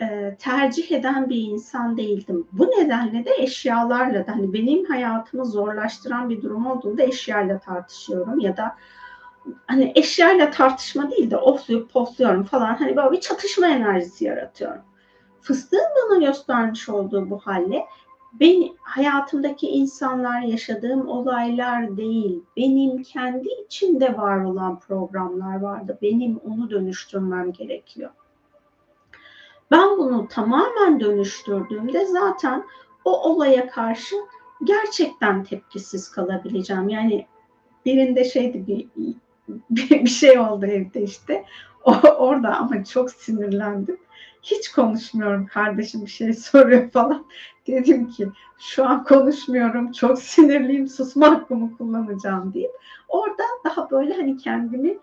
e, 0.00 0.36
tercih 0.38 0.92
eden 0.92 1.30
bir 1.30 1.42
insan 1.42 1.96
değildim. 1.96 2.46
Bu 2.52 2.66
nedenle 2.66 3.24
de 3.24 3.30
eşyalarla 3.38 4.26
da 4.26 4.32
hani 4.32 4.52
benim 4.52 4.84
hayatımı 4.84 5.44
zorlaştıran 5.44 6.30
bir 6.30 6.42
durum 6.42 6.66
olduğunda 6.66 7.02
eşyayla 7.02 7.58
tartışıyorum 7.58 8.40
ya 8.40 8.56
da 8.56 8.76
hani 9.66 9.92
eşyayla 9.94 10.50
tartışma 10.50 11.10
değil 11.10 11.30
de 11.30 11.36
ofluyup 11.36 11.92
pofluyorum 11.92 12.44
falan 12.44 12.74
hani 12.74 12.96
böyle 12.96 13.12
bir 13.12 13.20
çatışma 13.20 13.66
enerjisi 13.66 14.24
yaratıyorum. 14.24 14.82
Fıstığın 15.40 15.80
bana 16.10 16.18
göstermiş 16.18 16.88
olduğu 16.88 17.30
bu 17.30 17.38
halle 17.38 17.84
ben 18.32 18.68
hayatımdaki 18.80 19.68
insanlar 19.68 20.40
yaşadığım 20.40 21.08
olaylar 21.08 21.96
değil, 21.96 22.42
benim 22.56 23.02
kendi 23.02 23.48
içimde 23.48 24.16
var 24.16 24.44
olan 24.44 24.80
programlar 24.80 25.60
vardı. 25.60 25.98
Benim 26.02 26.38
onu 26.38 26.70
dönüştürmem 26.70 27.52
gerekiyor. 27.52 28.10
Ben 29.70 29.98
bunu 29.98 30.28
tamamen 30.28 31.00
dönüştürdüğümde 31.00 32.06
zaten 32.06 32.64
o 33.04 33.22
olaya 33.22 33.68
karşı 33.68 34.16
gerçekten 34.64 35.44
tepkisiz 35.44 36.10
kalabileceğim. 36.10 36.88
Yani 36.88 37.26
birinde 37.86 38.24
şeydi 38.24 38.66
bir, 38.66 38.88
bir 39.70 40.06
şey 40.06 40.38
oldu 40.38 40.66
evde 40.66 41.02
işte. 41.02 41.44
O, 41.84 41.92
orada 42.18 42.56
ama 42.56 42.84
çok 42.84 43.10
sinirlendim. 43.10 44.00
Hiç 44.42 44.68
konuşmuyorum 44.72 45.46
kardeşim 45.46 46.02
bir 46.02 46.10
şey 46.10 46.32
soruyor 46.32 46.90
falan. 46.90 47.26
Dedim 47.66 48.08
ki 48.08 48.28
şu 48.58 48.86
an 48.86 49.04
konuşmuyorum 49.04 49.92
çok 49.92 50.18
sinirliyim 50.18 50.88
susma 50.88 51.30
hakkımı 51.30 51.76
kullanacağım 51.76 52.54
deyip 52.54 52.72
orada 53.08 53.42
daha 53.64 53.90
böyle 53.90 54.14
hani 54.14 54.36
kendimi 54.36 54.98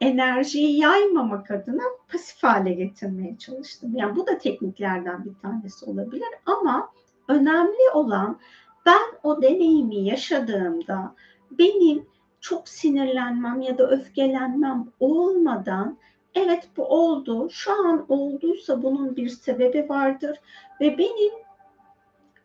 enerjiyi 0.00 0.78
yaymamak 0.78 1.50
adına 1.50 1.82
pasif 2.08 2.42
hale 2.42 2.72
getirmeye 2.72 3.38
çalıştım. 3.38 3.96
Yani 3.96 4.16
bu 4.16 4.26
da 4.26 4.38
tekniklerden 4.38 5.24
bir 5.24 5.34
tanesi 5.42 5.84
olabilir 5.84 6.28
ama 6.46 6.90
önemli 7.28 7.90
olan 7.94 8.38
ben 8.86 9.02
o 9.22 9.42
deneyimi 9.42 9.96
yaşadığımda 9.96 11.14
benim 11.50 12.06
çok 12.40 12.68
sinirlenmem 12.68 13.60
ya 13.60 13.78
da 13.78 13.90
öfkelenmem 13.90 14.86
olmadan 15.00 15.98
evet 16.34 16.68
bu 16.76 16.84
oldu. 16.84 17.50
Şu 17.50 17.72
an 17.72 18.06
olduysa 18.08 18.82
bunun 18.82 19.16
bir 19.16 19.28
sebebi 19.28 19.88
vardır 19.88 20.40
ve 20.80 20.98
benim 20.98 21.32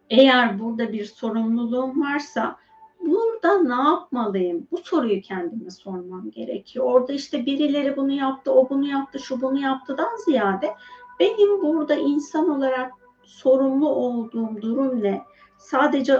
eğer 0.10 0.60
burada 0.60 0.94
bir 0.94 1.06
sorumluluğum 1.06 2.02
varsa 2.02 2.58
burada 3.00 3.62
ne 3.62 3.90
yapmalıyım? 3.90 4.68
Bu 4.72 4.78
soruyu 4.78 5.22
kendime 5.22 5.72
sormam 5.72 6.32
gerekiyor. 6.32 6.86
Orada 6.86 7.14
işte 7.14 7.46
birileri 7.46 7.98
bunu 7.98 8.12
yaptı, 8.12 8.54
o 8.54 8.70
bunu 8.70 8.88
yaptı, 8.88 9.20
şu 9.20 9.42
bunu 9.42 9.60
yaptıdan 9.60 10.10
ziyade 10.26 10.76
benim 11.20 11.62
burada 11.62 11.96
insan 11.96 12.50
olarak 12.50 12.92
sorumlu 13.24 13.90
olduğum 13.90 14.62
durum 14.62 15.04
ne? 15.04 15.24
Sadece 15.58 16.20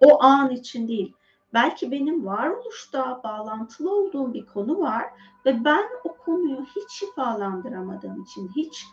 o 0.00 0.22
an 0.22 0.50
için 0.50 0.88
değil. 0.88 1.14
Belki 1.54 1.90
benim 1.90 2.26
varoluşta 2.26 3.20
bağlantılı 3.24 3.96
olduğum 3.96 4.34
bir 4.34 4.46
konu 4.46 4.80
var 4.80 5.04
ve 5.46 5.64
ben 5.64 5.84
o 6.04 6.16
konuyu 6.16 6.64
hiç 6.76 6.90
şifalandıramadığım 6.90 8.22
için, 8.22 8.50
hiç 8.56 8.86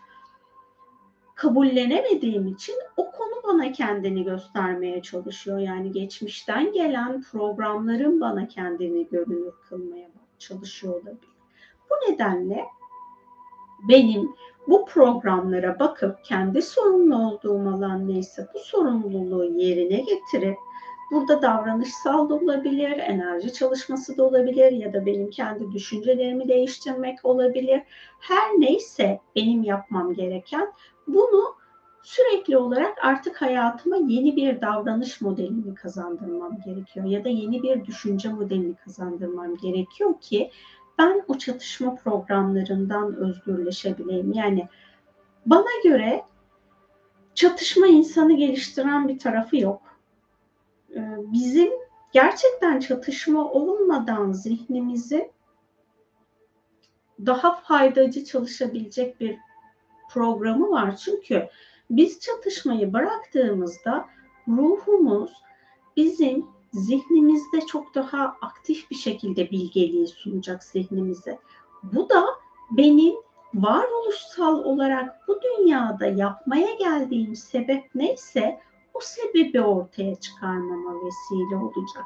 kabullenemediğim 1.36 2.48
için 2.48 2.76
o 2.98 3.12
konu 3.12 3.44
bana 3.44 3.72
kendini 3.72 4.24
göstermeye 4.24 5.02
çalışıyor. 5.02 5.60
Yani 5.60 5.92
geçmişten 5.92 6.72
gelen 6.72 7.22
programların 7.22 8.22
bana 8.22 8.48
kendini 8.48 9.08
görünür 9.10 9.54
kılmaya 9.70 10.10
çalışıyor 10.40 10.94
olabilir. 10.94 11.34
Bu 11.90 12.12
nedenle 12.12 12.66
benim 13.90 14.36
bu 14.68 14.86
programlara 14.86 15.80
bakıp 15.80 16.24
kendi 16.24 16.62
sorumlu 16.62 17.16
olduğum 17.16 17.70
alan 17.70 18.08
neyse 18.08 18.48
bu 18.54 18.60
sorumluluğu 18.60 19.46
yerine 19.46 19.98
getirip 19.98 20.58
burada 21.14 21.42
davranışsal 21.42 22.30
da 22.30 22.36
olabilir, 22.36 22.92
enerji 22.98 23.54
çalışması 23.54 24.18
da 24.18 24.24
olabilir 24.24 24.72
ya 24.72 24.94
da 24.94 25.06
benim 25.06 25.30
kendi 25.30 25.72
düşüncelerimi 25.72 26.48
değiştirmek 26.48 27.26
olabilir. 27.26 27.82
Her 28.20 28.50
neyse 28.58 29.20
benim 29.36 29.64
yapmam 29.64 30.14
gereken 30.14 30.74
bunu 31.08 31.56
sürekli 32.04 32.58
olarak 32.58 32.98
artık 33.06 33.42
hayatıma 33.42 33.96
yeni 33.96 34.36
bir 34.36 34.62
davranış 34.62 35.22
modelini 35.22 35.76
kazandırmam 35.76 36.58
gerekiyor 36.66 37.06
ya 37.06 37.24
da 37.24 37.30
yeni 37.30 37.64
bir 37.64 37.86
düşünce 37.86 38.30
modelini 38.30 38.76
kazandırmam 38.76 39.58
gerekiyor 39.58 40.22
ki 40.22 40.52
ben 41.00 41.24
o 41.28 41.38
çatışma 41.38 41.96
programlarından 41.96 43.16
özgürleşebileyim. 43.16 44.34
Yani 44.34 44.68
bana 45.46 45.82
göre 45.84 46.24
çatışma 47.36 47.88
insanı 47.88 48.38
geliştiren 48.38 49.08
bir 49.08 49.20
tarafı 49.20 49.58
yok. 49.58 49.93
Ee, 50.96 51.00
bizim 51.18 51.70
gerçekten 52.12 52.80
çatışma 52.80 53.52
olmadan 53.52 54.32
zihnimizi 54.32 55.32
daha 57.26 57.56
faydacı 57.56 58.26
çalışabilecek 58.26 59.20
bir 59.20 59.38
programı 60.10 60.72
var. 60.72 60.96
Çünkü 60.96 61.50
biz 61.90 62.20
çatışmayı 62.20 62.94
bıraktığımızda 62.94 64.06
ruhumuz 64.48 65.32
bizim 65.98 66.46
zihnimizde 66.74 67.62
çok 67.62 67.96
daha 67.96 68.38
aktif 68.42 68.92
bir 68.92 68.96
şekilde 68.96 69.52
bilgeliği 69.52 70.08
sunacak 70.08 70.64
zihnimize. 70.64 71.40
Bu 71.84 72.10
da 72.10 72.26
benim 72.72 73.14
varoluşsal 73.54 74.64
olarak 74.64 75.28
bu 75.28 75.40
dünyada 75.42 76.06
yapmaya 76.06 76.74
geldiğim 76.74 77.36
sebep 77.36 77.96
neyse 77.96 78.60
o 78.94 79.00
sebebi 79.00 79.62
ortaya 79.62 80.16
çıkarmama 80.16 81.06
vesile 81.06 81.56
olacak. 81.56 82.04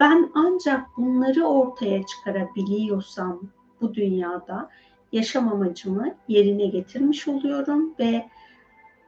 Ben 0.00 0.30
ancak 0.34 0.96
bunları 0.96 1.44
ortaya 1.44 2.06
çıkarabiliyorsam 2.06 3.40
bu 3.80 3.94
dünyada 3.94 4.70
yaşam 5.12 5.48
amacımı 5.48 6.14
yerine 6.28 6.66
getirmiş 6.66 7.28
oluyorum 7.28 7.94
ve 7.98 8.28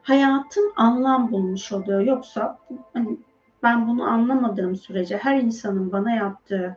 hayatım 0.02 0.64
anlam 0.76 1.32
bulmuş 1.32 1.72
oluyor. 1.72 2.00
Yoksa 2.00 2.58
hani 2.92 3.18
ben 3.62 3.88
bunu 3.88 4.04
anlamadığım 4.04 4.76
sürece 4.76 5.16
her 5.16 5.40
insanın 5.40 5.92
bana 5.92 6.10
yaptığı 6.10 6.76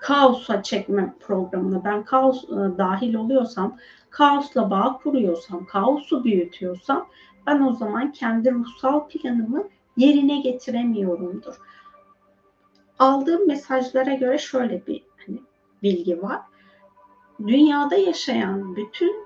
kaosa 0.00 0.62
çekme 0.62 1.14
programına 1.20 1.84
ben 1.84 2.04
kaos 2.04 2.44
e, 2.44 2.78
dahil 2.78 3.14
oluyorsam, 3.14 3.76
kaosla 4.10 4.70
bağ 4.70 4.98
kuruyorsam, 5.02 5.66
kaosu 5.66 6.24
büyütüyorsam 6.24 7.06
ben 7.48 7.60
o 7.60 7.74
zaman 7.74 8.12
kendi 8.12 8.52
ruhsal 8.54 9.08
planımı 9.08 9.68
yerine 9.96 10.40
getiremiyorumdur. 10.40 11.54
Aldığım 12.98 13.46
mesajlara 13.46 14.14
göre 14.14 14.38
şöyle 14.38 14.86
bir 14.86 15.04
hani, 15.26 15.42
bilgi 15.82 16.22
var. 16.22 16.40
Dünyada 17.46 17.94
yaşayan 17.94 18.76
bütün 18.76 19.16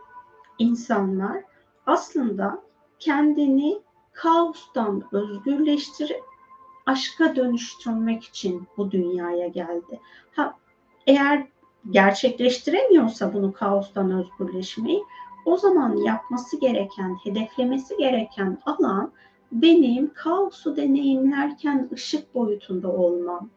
insanlar 0.59 1.43
aslında 1.87 2.63
kendini 2.99 3.79
kaostan 4.13 5.03
özgürleştirip 5.13 6.23
aşka 6.87 7.37
dönüştürmek 7.37 8.25
için 8.25 8.67
bu 8.77 8.91
dünyaya 8.91 9.49
geldi. 9.49 10.01
Ha, 10.33 10.55
eğer 11.07 11.47
gerçekleştiremiyorsa 11.91 13.35
bunu 13.35 13.53
kaostan 13.53 14.11
özgürleşmeyi 14.11 15.03
o 15.45 15.57
zaman 15.57 15.97
yapması 15.97 16.61
gereken, 16.61 17.17
hedeflemesi 17.25 17.97
gereken 17.97 18.59
alan 18.67 19.13
benim 19.53 20.15
kaosu 20.15 20.77
deneyimlerken 20.77 21.89
ışık 21.93 22.35
boyutunda 22.35 22.89
olmam 22.93 23.51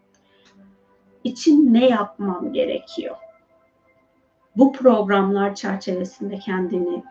için 1.24 1.74
ne 1.74 1.90
yapmam 1.90 2.54
gerekiyor? 2.54 3.16
Bu 4.58 4.72
programlar 4.74 5.56
çerçevesinde 5.56 6.40
kendini 6.40 7.04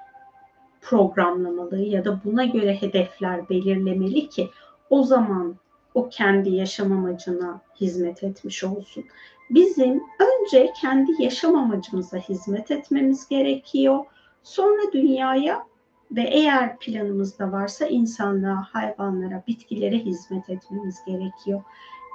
programlamalı 0.81 1.79
ya 1.79 2.05
da 2.05 2.21
buna 2.25 2.45
göre 2.45 2.75
hedefler 2.75 3.49
belirlemeli 3.49 4.29
ki 4.29 4.51
o 4.91 5.03
zaman 5.03 5.57
o 5.95 6.09
kendi 6.09 6.51
yaşam 6.51 6.93
amacına 6.93 7.61
hizmet 7.81 8.23
etmiş 8.25 8.65
olsun. 8.65 9.05
Bizim 9.51 10.03
önce 10.21 10.73
kendi 10.81 11.23
yaşam 11.23 11.57
amacımıza 11.57 12.19
hizmet 12.19 12.71
etmemiz 12.71 13.29
gerekiyor. 13.29 14.05
Sonra 14.45 14.93
dünyaya 14.93 15.67
ve 16.11 16.23
eğer 16.23 16.79
planımızda 16.79 17.53
varsa 17.53 17.87
insanlığa, 17.87 18.69
hayvanlara, 18.73 19.43
bitkilere 19.47 19.99
hizmet 19.99 20.51
etmemiz 20.51 21.05
gerekiyor. 21.07 21.63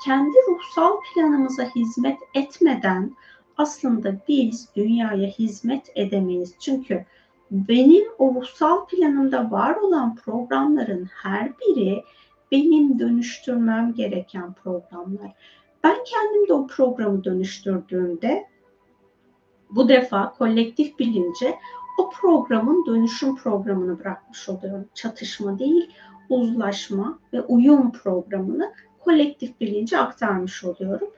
Kendi 0.06 0.36
ruhsal 0.50 0.92
planımıza 1.14 1.64
hizmet 1.64 2.18
etmeden 2.34 3.16
aslında 3.58 4.16
biz 4.28 4.70
dünyaya 4.76 5.28
hizmet 5.28 5.92
edemeyiz. 5.96 6.56
Çünkü 6.60 7.06
benim 7.52 8.04
o 8.18 8.36
ruhsal 8.36 8.86
planımda 8.86 9.52
var 9.52 9.76
olan 9.76 10.16
programların 10.16 11.06
her 11.06 11.60
biri 11.60 12.04
benim 12.52 13.00
dönüştürmem 13.00 13.94
gereken 13.94 14.54
programlar. 14.54 15.32
Ben 15.84 15.98
kendim 16.06 16.48
de 16.48 16.54
o 16.54 16.68
programı 16.68 17.24
dönüştürdüğümde 17.24 18.48
bu 19.70 19.90
defa 19.90 20.34
kolektif 20.34 21.00
bilince 21.00 21.56
o 22.00 22.10
programın 22.10 22.86
dönüşüm 22.86 23.36
programını 23.36 24.00
bırakmış 24.00 24.50
oluyorum. 24.50 24.86
Çatışma 24.94 25.60
değil, 25.60 25.92
uzlaşma 26.30 27.20
ve 27.34 27.42
uyum 27.42 27.92
programını 27.92 28.74
kolektif 29.00 29.60
bilince 29.62 29.98
aktarmış 29.98 30.64
oluyorum. 30.64 31.10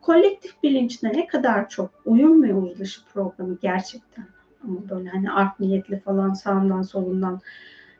Kolektif 0.00 0.62
bilinçte 0.62 1.08
ne 1.08 1.26
kadar 1.26 1.68
çok 1.68 1.90
uyum 2.04 2.42
ve 2.42 2.54
uzlaşı 2.54 3.04
programı 3.04 3.58
gerçekten 3.62 4.26
ama 4.64 4.90
böyle 4.90 5.08
hani 5.08 5.32
art 5.32 5.60
niyetli 5.60 6.00
falan 6.00 6.34
sağından 6.34 6.82
solundan 6.82 7.40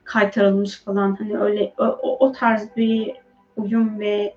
kaytarılmış 0.05 0.85
falan 0.85 1.17
hani 1.17 1.39
öyle 1.39 1.75
o, 1.79 2.27
o 2.27 2.33
tarz 2.33 2.77
bir 2.77 3.13
uyum 3.57 4.01
ve 4.01 4.35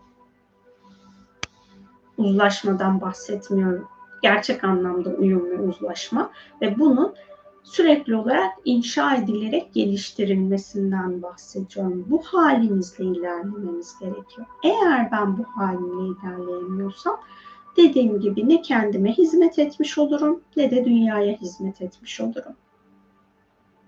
uzlaşmadan 2.17 3.01
bahsetmiyorum. 3.01 3.87
Gerçek 4.21 4.63
anlamda 4.63 5.09
uyum 5.09 5.49
ve 5.49 5.59
uzlaşma 5.59 6.31
ve 6.61 6.79
bunun 6.79 7.15
sürekli 7.65 8.15
olarak 8.15 8.53
inşa 8.65 9.15
edilerek 9.15 9.73
geliştirilmesinden 9.73 11.21
bahsediyorum. 11.21 12.05
Bu 12.09 12.21
halimizle 12.23 13.05
ilerlememiz 13.05 13.99
gerekiyor. 13.99 14.47
Eğer 14.63 15.11
ben 15.11 15.37
bu 15.37 15.43
halimle 15.43 16.13
ilerleyemiyorsam 16.13 17.19
dediğim 17.77 18.19
gibi 18.19 18.49
ne 18.49 18.61
kendime 18.61 19.11
hizmet 19.11 19.59
etmiş 19.59 19.97
olurum 19.97 20.41
ne 20.57 20.71
de 20.71 20.85
dünyaya 20.85 21.33
hizmet 21.33 21.81
etmiş 21.81 22.21
olurum. 22.21 22.55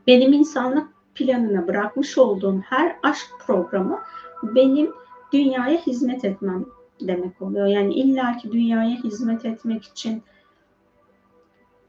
Benim 0.07 0.33
insanlık 0.33 0.87
planına 1.15 1.67
bırakmış 1.67 2.17
olduğum 2.17 2.59
her 2.59 2.95
aşk 3.03 3.27
programı 3.39 3.99
benim 4.43 4.91
dünyaya 5.33 5.77
hizmet 5.77 6.25
etmem 6.25 6.65
demek 7.01 7.41
oluyor. 7.41 7.67
Yani 7.67 7.93
illaki 7.93 8.51
dünyaya 8.51 9.03
hizmet 9.03 9.45
etmek 9.45 9.83
için 9.83 10.23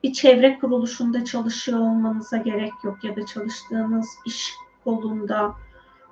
bir 0.02 0.12
çevre 0.12 0.58
kuruluşunda 0.58 1.24
çalışıyor 1.24 1.78
olmanıza 1.78 2.36
gerek 2.36 2.72
yok 2.84 3.04
ya 3.04 3.16
da 3.16 3.26
çalıştığınız 3.26 4.08
iş 4.26 4.54
kolunda 4.84 5.54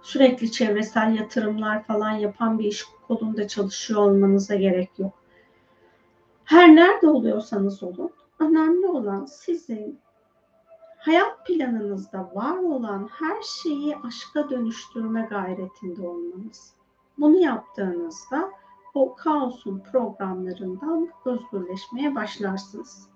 sürekli 0.03 0.53
çevresel 0.53 1.14
yatırımlar 1.14 1.85
falan 1.85 2.11
yapan 2.11 2.59
bir 2.59 2.64
iş 2.64 2.85
kolunda 3.09 3.49
çalışıyor 3.49 4.01
olmanıza 4.01 4.55
gerek 4.55 4.99
yok. 4.99 5.12
Her 6.44 6.77
nerede 6.77 7.09
oluyorsanız 7.09 7.83
olun, 7.83 8.11
önemli 8.38 8.87
olan 8.87 9.25
sizin 9.25 9.99
hayat 10.99 11.46
planınızda 11.46 12.31
var 12.35 12.57
olan 12.57 13.09
her 13.12 13.42
şeyi 13.42 13.96
aşka 13.96 14.51
dönüştürme 14.51 15.27
gayretinde 15.31 16.09
olmanız. 16.09 16.75
Bunu 17.18 17.37
yaptığınızda 17.37 18.51
o 18.94 19.14
kaosun 19.14 19.83
programlarından 19.92 21.09
özgürleşmeye 21.25 22.14
başlarsınız. 22.14 23.09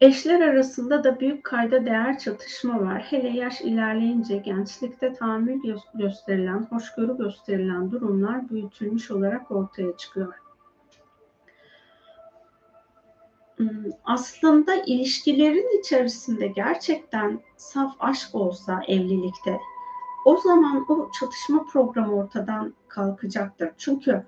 Eşler 0.00 0.40
arasında 0.40 1.04
da 1.04 1.20
büyük 1.20 1.44
kayda 1.44 1.86
değer 1.86 2.18
çatışma 2.18 2.80
var. 2.80 3.06
Hele 3.10 3.28
yaş 3.28 3.60
ilerleyince 3.60 4.36
gençlikte 4.36 5.12
tahammül 5.12 5.60
gösterilen, 5.94 6.66
hoşgörü 6.70 7.16
gösterilen 7.16 7.90
durumlar 7.90 8.50
büyütülmüş 8.50 9.10
olarak 9.10 9.50
ortaya 9.50 9.96
çıkıyor. 9.96 10.34
Hmm, 13.56 13.84
aslında 14.04 14.74
ilişkilerin 14.74 15.80
içerisinde 15.80 16.46
gerçekten 16.46 17.40
saf 17.56 17.94
aşk 18.00 18.34
olsa 18.34 18.82
evlilikte 18.88 19.60
o 20.24 20.36
zaman 20.36 20.86
o 20.88 21.10
çatışma 21.20 21.64
programı 21.64 22.14
ortadan 22.14 22.74
kalkacaktır. 22.88 23.70
Çünkü 23.78 24.26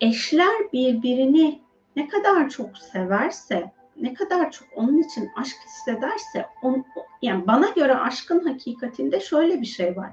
eşler 0.00 0.72
birbirini 0.72 1.62
ne 1.96 2.08
kadar 2.08 2.48
çok 2.48 2.78
severse, 2.78 3.73
ne 3.96 4.14
kadar 4.14 4.50
çok 4.50 4.68
onun 4.76 4.98
için 4.98 5.30
aşk 5.36 5.56
hissederse, 5.66 6.46
on, 6.62 6.84
yani 7.22 7.46
bana 7.46 7.68
göre 7.68 7.94
aşkın 7.94 8.40
hakikatinde 8.40 9.20
şöyle 9.20 9.60
bir 9.60 9.66
şey 9.66 9.96
var. 9.96 10.12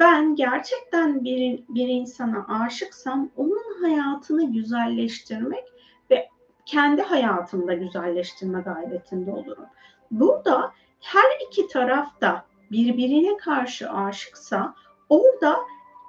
Ben 0.00 0.34
gerçekten 0.34 1.24
bir, 1.24 1.64
bir 1.68 1.88
insana 1.88 2.46
aşıksam 2.48 3.30
onun 3.36 3.82
hayatını 3.82 4.52
güzelleştirmek 4.52 5.64
ve 6.10 6.28
kendi 6.66 7.02
hayatımda 7.02 7.74
güzelleştirme 7.74 8.60
gayretinde 8.60 9.30
olurum. 9.30 9.66
Burada 10.10 10.72
her 11.00 11.46
iki 11.48 11.68
taraf 11.68 12.20
da 12.20 12.44
birbirine 12.70 13.36
karşı 13.36 13.90
aşıksa 13.92 14.74
orada 15.08 15.58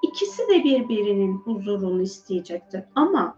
ikisi 0.04 0.48
de 0.48 0.64
birbirinin 0.64 1.38
huzurunu 1.38 2.02
isteyecektir. 2.02 2.84
Ama 2.96 3.38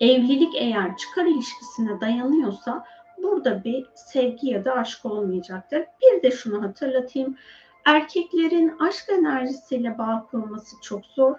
evlilik 0.00 0.54
eğer 0.54 0.96
çıkar 0.96 1.24
ilişkisine 1.24 2.00
dayanıyorsa 2.00 2.84
burada 3.22 3.64
bir 3.64 3.86
sevgi 3.94 4.50
ya 4.50 4.64
da 4.64 4.72
aşk 4.72 5.04
olmayacaktır. 5.04 5.84
Bir 6.02 6.22
de 6.22 6.30
şunu 6.30 6.62
hatırlatayım. 6.62 7.36
Erkeklerin 7.84 8.78
aşk 8.78 9.08
enerjisiyle 9.08 9.98
bağ 9.98 10.26
kurması 10.30 10.76
çok 10.82 11.06
zor. 11.06 11.36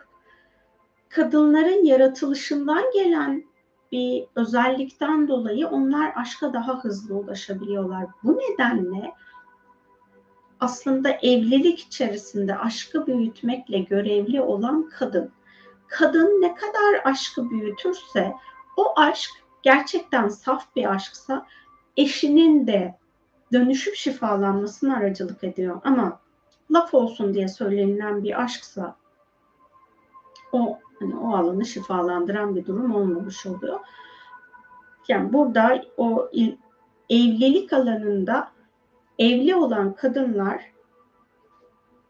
Kadınların 1.10 1.86
yaratılışından 1.86 2.84
gelen 2.93 3.43
bir 3.91 4.26
özellikten 4.36 5.28
dolayı 5.28 5.67
onlar 5.67 6.13
aşka 6.15 6.54
daha 6.54 6.84
hızlı 6.84 7.15
ulaşabiliyorlar. 7.15 8.06
Bu 8.24 8.38
nedenle 8.38 9.13
aslında 10.60 11.10
evlilik 11.10 11.80
içerisinde 11.80 12.58
aşkı 12.58 13.08
büyütmekle 13.08 13.80
görevli 13.80 14.41
olan 14.41 14.89
kadın. 14.89 15.32
Kadın 15.88 16.41
ne 16.41 16.56
kadar 16.56 17.02
aşkı 17.04 17.50
büyütürse 17.50 18.34
o 18.78 19.00
aşk 19.00 19.32
gerçekten 19.63 20.28
saf 20.28 20.76
bir 20.76 20.91
aşksa 20.91 21.45
eşinin 21.97 22.67
de 22.67 22.97
dönüşüp 23.54 23.95
şifalanmasına 23.95 24.95
aracılık 24.95 25.43
ediyor. 25.43 25.82
Ama 25.84 26.19
laf 26.71 26.93
olsun 26.93 27.34
diye 27.34 27.47
söylenilen 27.47 28.23
bir 28.23 28.43
aşksa 28.43 28.95
o 30.52 30.80
hani 31.00 31.17
o 31.17 31.36
alanı 31.36 31.65
şifalandıran 31.65 32.56
bir 32.56 32.65
durum 32.65 32.95
olmamış 32.95 33.45
oluyor. 33.45 33.80
Yani 35.08 35.34
burada 35.34 35.82
o 35.97 36.30
evlilik 37.10 37.73
alanında 37.73 38.52
evli 39.19 39.56
olan 39.56 39.93
kadınlar 39.93 40.71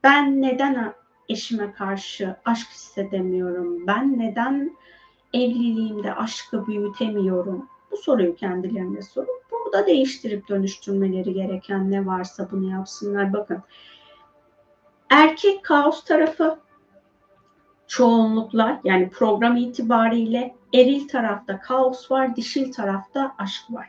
ben 0.03 0.41
neden 0.41 0.93
eşime 1.29 1.73
karşı 1.73 2.35
aşk 2.45 2.67
hissedemiyorum? 2.69 3.87
Ben 3.87 4.19
neden 4.19 4.77
evliliğimde 5.33 6.13
aşkı 6.13 6.67
büyütemiyorum? 6.67 7.69
Bu 7.91 7.97
soruyu 7.97 8.35
kendilerine 8.35 9.01
sorup 9.01 9.45
burada 9.51 9.87
değiştirip 9.87 10.49
dönüştürmeleri 10.49 11.33
gereken 11.33 11.91
ne 11.91 12.05
varsa 12.05 12.47
bunu 12.51 12.71
yapsınlar. 12.71 13.33
Bakın 13.33 13.63
erkek 15.09 15.63
kaos 15.63 16.03
tarafı 16.03 16.59
çoğunlukla 17.87 18.81
yani 18.83 19.09
program 19.09 19.57
itibariyle 19.57 20.55
eril 20.73 21.07
tarafta 21.07 21.59
kaos 21.59 22.11
var, 22.11 22.35
dişil 22.35 22.71
tarafta 22.71 23.35
aşk 23.37 23.63
var. 23.69 23.87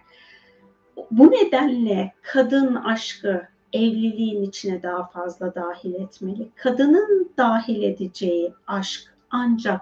Bu 1.11 1.31
nedenle 1.31 2.15
kadın 2.23 2.75
aşkı 2.75 3.49
evliliğin 3.73 4.43
içine 4.43 4.83
daha 4.83 5.07
fazla 5.07 5.55
dahil 5.55 5.95
etmeli. 5.95 6.49
Kadının 6.57 7.31
dahil 7.39 7.83
edeceği 7.83 8.53
aşk 8.67 9.15
ancak 9.31 9.81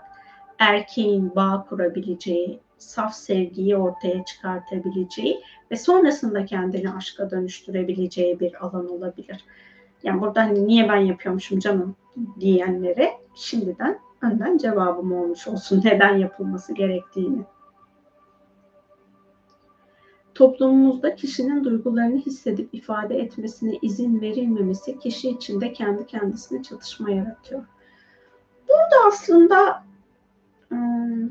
erkeğin 0.59 1.35
bağ 1.37 1.66
kurabileceği, 1.68 2.61
saf 2.79 3.14
sevgiyi 3.14 3.77
ortaya 3.77 4.25
çıkartabileceği 4.25 5.40
ve 5.70 5.77
sonrasında 5.77 6.44
kendini 6.44 6.92
aşka 6.92 7.31
dönüştürebileceği 7.31 8.40
bir 8.40 8.66
alan 8.66 8.88
olabilir. 8.88 9.44
Yani 10.03 10.20
burada 10.20 10.42
hani 10.42 10.66
niye 10.66 10.88
ben 10.88 10.96
yapıyormuşum 10.96 11.59
canım 11.59 11.96
diyenlere 12.40 13.11
şimdiden 13.35 13.99
önden 14.22 14.59
cevabım 14.59 15.12
olmuş 15.12 15.49
olsun 15.49 15.83
neden 15.85 16.16
yapılması 16.16 16.75
gerektiğini. 16.75 17.44
Toplumumuzda 20.37 21.14
kişinin 21.14 21.64
duygularını 21.64 22.16
hissedip 22.16 22.75
ifade 22.75 23.18
etmesine 23.18 23.79
izin 23.83 24.20
verilmemesi 24.20 24.99
kişi 24.99 25.31
içinde 25.31 25.72
kendi 25.72 26.07
kendisine 26.07 26.62
çatışma 26.62 27.11
yaratıyor. 27.11 27.64
Burada 28.68 29.07
aslında 29.09 29.85
ıı, 30.72 31.31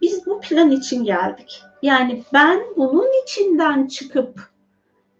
biz 0.00 0.26
bu 0.26 0.40
plan 0.40 0.70
için 0.70 1.04
geldik. 1.04 1.62
Yani 1.82 2.24
ben 2.32 2.60
bunun 2.76 3.22
içinden 3.22 3.86
çıkıp 3.86 4.50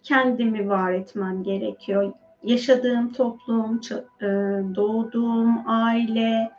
kendimi 0.02 0.68
var 0.68 0.92
etmem 0.92 1.42
gerekiyor. 1.42 2.12
Yaşadığım 2.42 3.12
toplum, 3.12 3.80
ıı, 4.22 4.74
doğduğum 4.74 5.68
aile, 5.68 6.50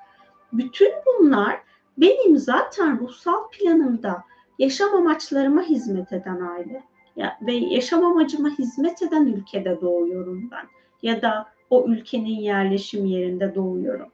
bütün 0.53 0.91
bunlar 1.05 1.61
benim 1.97 2.37
zaten 2.37 2.99
ruhsal 2.99 3.49
planımda 3.51 4.23
yaşam 4.61 4.95
amaçlarıma 4.95 5.61
hizmet 5.61 6.13
eden 6.13 6.41
aile 6.41 6.83
ya, 7.15 7.37
ve 7.41 7.53
yaşam 7.53 8.03
amacıma 8.03 8.49
hizmet 8.49 9.01
eden 9.01 9.25
ülkede 9.25 9.81
doğuyorum 9.81 10.51
ben 10.51 10.65
ya 11.01 11.21
da 11.21 11.47
o 11.69 11.85
ülkenin 11.87 12.39
yerleşim 12.39 13.05
yerinde 13.05 13.55
doğuyorum. 13.55 14.09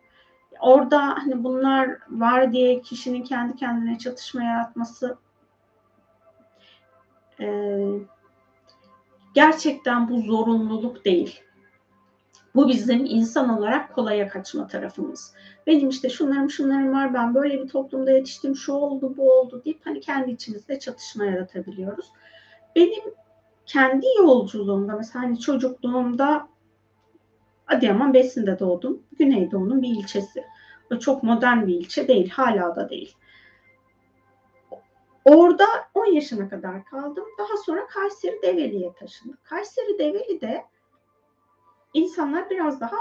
Orada 0.60 1.02
hani 1.02 1.44
bunlar 1.44 1.98
var 2.10 2.52
diye 2.52 2.82
kişinin 2.82 3.24
kendi 3.24 3.56
kendine 3.56 3.98
çatışma 3.98 4.44
yaratması 4.44 5.18
e, 7.40 7.48
gerçekten 9.34 10.10
bu 10.10 10.22
zorunluluk 10.22 11.06
değil. 11.06 11.42
Bu 12.58 12.70
bizim 12.70 13.06
insan 13.06 13.58
olarak 13.58 13.96
kolaya 13.96 14.30
kaçma 14.30 14.68
tarafımız. 14.68 15.34
Benim 15.68 15.90
işte 15.90 16.10
şunlarım 16.10 16.50
şunlarım 16.50 16.94
var, 16.94 17.14
ben 17.14 17.36
böyle 17.36 17.64
bir 17.64 17.68
toplumda 17.68 18.12
yetiştim, 18.12 18.56
şu 18.56 18.74
oldu, 18.74 19.14
bu 19.18 19.32
oldu 19.32 19.62
deyip 19.66 19.86
hani 19.86 20.00
kendi 20.00 20.32
içimizde 20.32 20.80
çatışma 20.80 21.26
yaratabiliyoruz. 21.26 22.06
Benim 22.76 23.04
kendi 23.66 24.06
yolculuğumda 24.18 24.96
mesela 24.96 25.26
hani 25.26 25.40
çocukluğumda 25.40 26.48
Adıyaman 27.68 28.14
Besin'de 28.14 28.60
doğdum. 28.60 29.04
Güneydoğu'nun 29.20 29.82
bir 29.82 29.90
ilçesi. 29.90 30.44
O 30.92 31.00
çok 31.00 31.24
modern 31.24 31.68
bir 31.68 31.74
ilçe 31.74 32.08
değil, 32.08 32.30
hala 32.30 32.76
da 32.76 32.90
değil. 32.90 33.16
Orada 35.26 35.66
10 35.94 36.06
yaşına 36.06 36.50
kadar 36.50 36.86
kaldım. 36.86 37.26
Daha 37.38 37.58
sonra 37.66 37.88
Kayseri 37.88 38.42
Develi'ye 38.42 38.94
taşındık. 38.94 39.44
Kayseri 39.46 40.00
Develi'de 40.00 40.64
insanlar 41.94 42.50
biraz 42.50 42.82
daha 42.82 42.98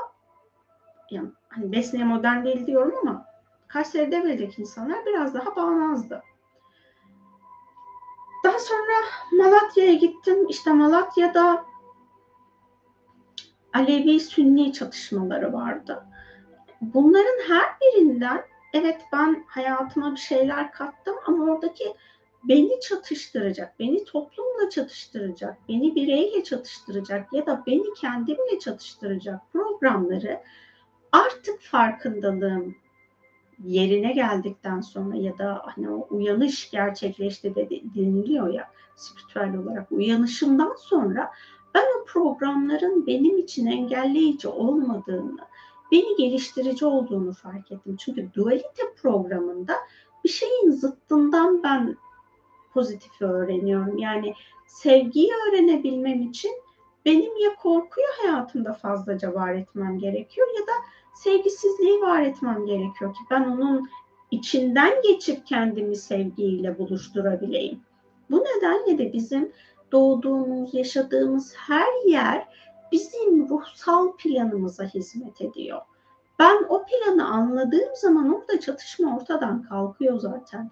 yani 1.11 1.29
hani 1.49 1.73
Besne'ye 1.73 2.05
modern 2.05 2.45
değil 2.45 2.67
diyorum 2.67 2.95
ama 3.03 3.27
Kayseri 3.69 4.13
Devre'deki 4.13 4.61
insanlar 4.61 5.07
biraz 5.07 5.35
daha 5.35 5.57
bağnazdı. 5.57 6.23
Daha 8.45 8.59
sonra 8.59 8.93
Malatya'ya 9.33 9.95
gittim. 9.95 10.49
İşte 10.49 10.73
Malatya'da 10.73 11.65
Alevi 13.75 14.21
Sünni 14.21 14.73
çatışmaları 14.73 15.53
vardı. 15.53 16.07
Bunların 16.81 17.49
her 17.49 17.65
birinden 17.81 18.45
evet 18.73 19.01
ben 19.13 19.45
hayatıma 19.49 20.13
bir 20.13 20.21
şeyler 20.21 20.73
kattım 20.73 21.17
ama 21.27 21.45
oradaki 21.45 21.95
beni 22.49 22.81
çatıştıracak, 22.81 23.79
beni 23.81 24.05
toplumla 24.05 24.71
çatıştıracak, 24.71 25.57
beni 25.69 25.95
bireyle 25.95 26.45
çatıştıracak 26.45 27.33
ya 27.33 27.47
da 27.47 27.63
beni 27.67 27.95
kendimle 27.95 28.59
çatıştıracak 28.61 29.41
programları 29.53 30.41
artık 31.13 31.61
farkındalığım 31.61 32.77
yerine 33.65 34.13
geldikten 34.13 34.81
sonra 34.81 35.17
ya 35.17 35.39
da 35.39 35.63
hani 35.65 35.91
o 35.91 36.07
uyanış 36.11 36.71
gerçekleşti 36.71 37.55
de 37.55 37.69
deniliyor 37.71 38.55
ya 38.55 38.71
spiritüel 38.97 39.57
olarak 39.57 39.93
uyanışımdan 39.93 40.75
sonra 40.79 41.31
ben 41.75 41.85
o 42.01 42.05
programların 42.05 43.07
benim 43.07 43.39
için 43.39 43.67
engelleyici 43.67 44.49
olmadığını, 44.49 45.39
beni 45.93 46.17
geliştirici 46.17 46.87
olduğunu 46.87 47.33
fark 47.33 47.73
ettim. 47.73 47.97
Çünkü 47.97 48.29
dualite 48.35 48.95
programında 49.03 49.75
bir 50.25 50.29
şeyin 50.29 50.71
zıttından 50.71 51.63
ben 51.63 51.97
pozitifi 52.77 53.25
öğreniyorum. 53.25 53.99
Yani 53.99 54.35
sevgiyi 54.67 55.31
öğrenebilmem 55.49 56.23
için 56.23 56.53
benim 57.05 57.37
ya 57.37 57.55
korkuyu 57.55 58.07
hayatımda 58.23 58.73
fazlaca 58.73 59.35
var 59.35 59.55
etmem 59.55 59.99
gerekiyor 59.99 60.47
ya 60.61 60.67
da 60.67 60.73
sevgisizliği 61.15 62.01
var 62.01 62.23
etmem 62.23 62.67
gerekiyor 62.67 63.15
ki 63.15 63.21
ben 63.31 63.45
onun 63.45 63.89
içinden 64.31 65.03
geçip 65.03 65.47
kendimi 65.47 65.97
sevgiyle 65.97 66.79
buluşturabileyim. 66.79 67.81
Bu 68.31 68.45
nedenle 68.45 68.99
de 68.99 69.13
bizim 69.13 69.53
doğduğumuz, 69.93 70.75
yaşadığımız 70.75 71.55
her 71.57 72.07
yer 72.07 72.49
bizim 72.93 73.49
ruhsal 73.49 74.13
planımıza 74.13 74.85
hizmet 74.85 75.41
ediyor. 75.41 75.81
Ben 76.39 76.65
o 76.69 76.85
planı 76.87 77.27
anladığım 77.27 77.97
zaman 77.97 78.35
orada 78.35 78.61
çatışma 78.61 79.17
ortadan 79.17 79.63
kalkıyor 79.63 80.19
zaten. 80.19 80.71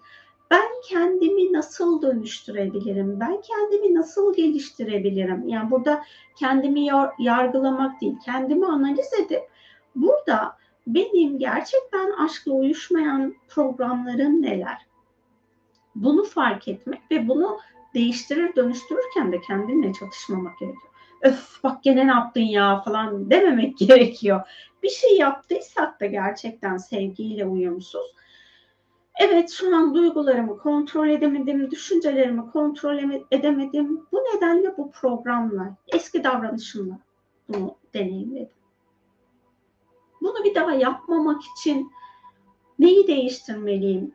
Ben 0.51 0.67
kendimi 0.89 1.53
nasıl 1.53 2.01
dönüştürebilirim? 2.01 3.19
Ben 3.19 3.41
kendimi 3.41 3.95
nasıl 3.95 4.35
geliştirebilirim? 4.35 5.47
Yani 5.47 5.71
burada 5.71 6.03
kendimi 6.35 6.87
yargılamak 7.19 8.01
değil, 8.01 8.15
kendimi 8.25 8.65
analiz 8.65 9.13
edip 9.25 9.41
burada 9.95 10.57
benim 10.87 11.39
gerçekten 11.39 12.11
aşkla 12.11 12.51
uyuşmayan 12.51 13.35
programlarım 13.47 14.41
neler? 14.41 14.85
Bunu 15.95 16.23
fark 16.23 16.67
etmek 16.67 17.01
ve 17.11 17.27
bunu 17.27 17.59
değiştirir 17.93 18.55
dönüştürürken 18.55 19.31
de 19.31 19.41
kendimle 19.41 19.93
çatışmamak 19.93 20.59
gerekiyor. 20.59 20.91
Öf 21.21 21.63
bak 21.63 21.83
gene 21.83 22.07
ne 22.07 22.11
yaptın 22.11 22.41
ya 22.41 22.81
falan 22.81 23.29
dememek 23.29 23.77
gerekiyor. 23.87 24.41
Bir 24.83 24.89
şey 24.89 25.17
yaptıysak 25.17 26.01
da 26.01 26.05
gerçekten 26.05 26.77
sevgiyle 26.77 27.45
uyumsuz. 27.45 28.15
Evet 29.19 29.51
şu 29.51 29.75
an 29.75 29.93
duygularımı 29.95 30.57
kontrol 30.57 31.07
edemedim, 31.07 31.71
düşüncelerimi 31.71 32.51
kontrol 32.51 32.97
edemedim. 33.31 34.07
Bu 34.11 34.17
nedenle 34.17 34.77
bu 34.77 34.91
programla, 34.91 35.75
eski 35.87 36.23
davranışımla 36.23 36.99
bunu 37.49 37.75
deneyimledim. 37.93 38.55
Bunu 40.21 40.43
bir 40.43 40.55
daha 40.55 40.71
yapmamak 40.71 41.41
için 41.57 41.91
neyi 42.79 43.07
değiştirmeliyim? 43.07 44.11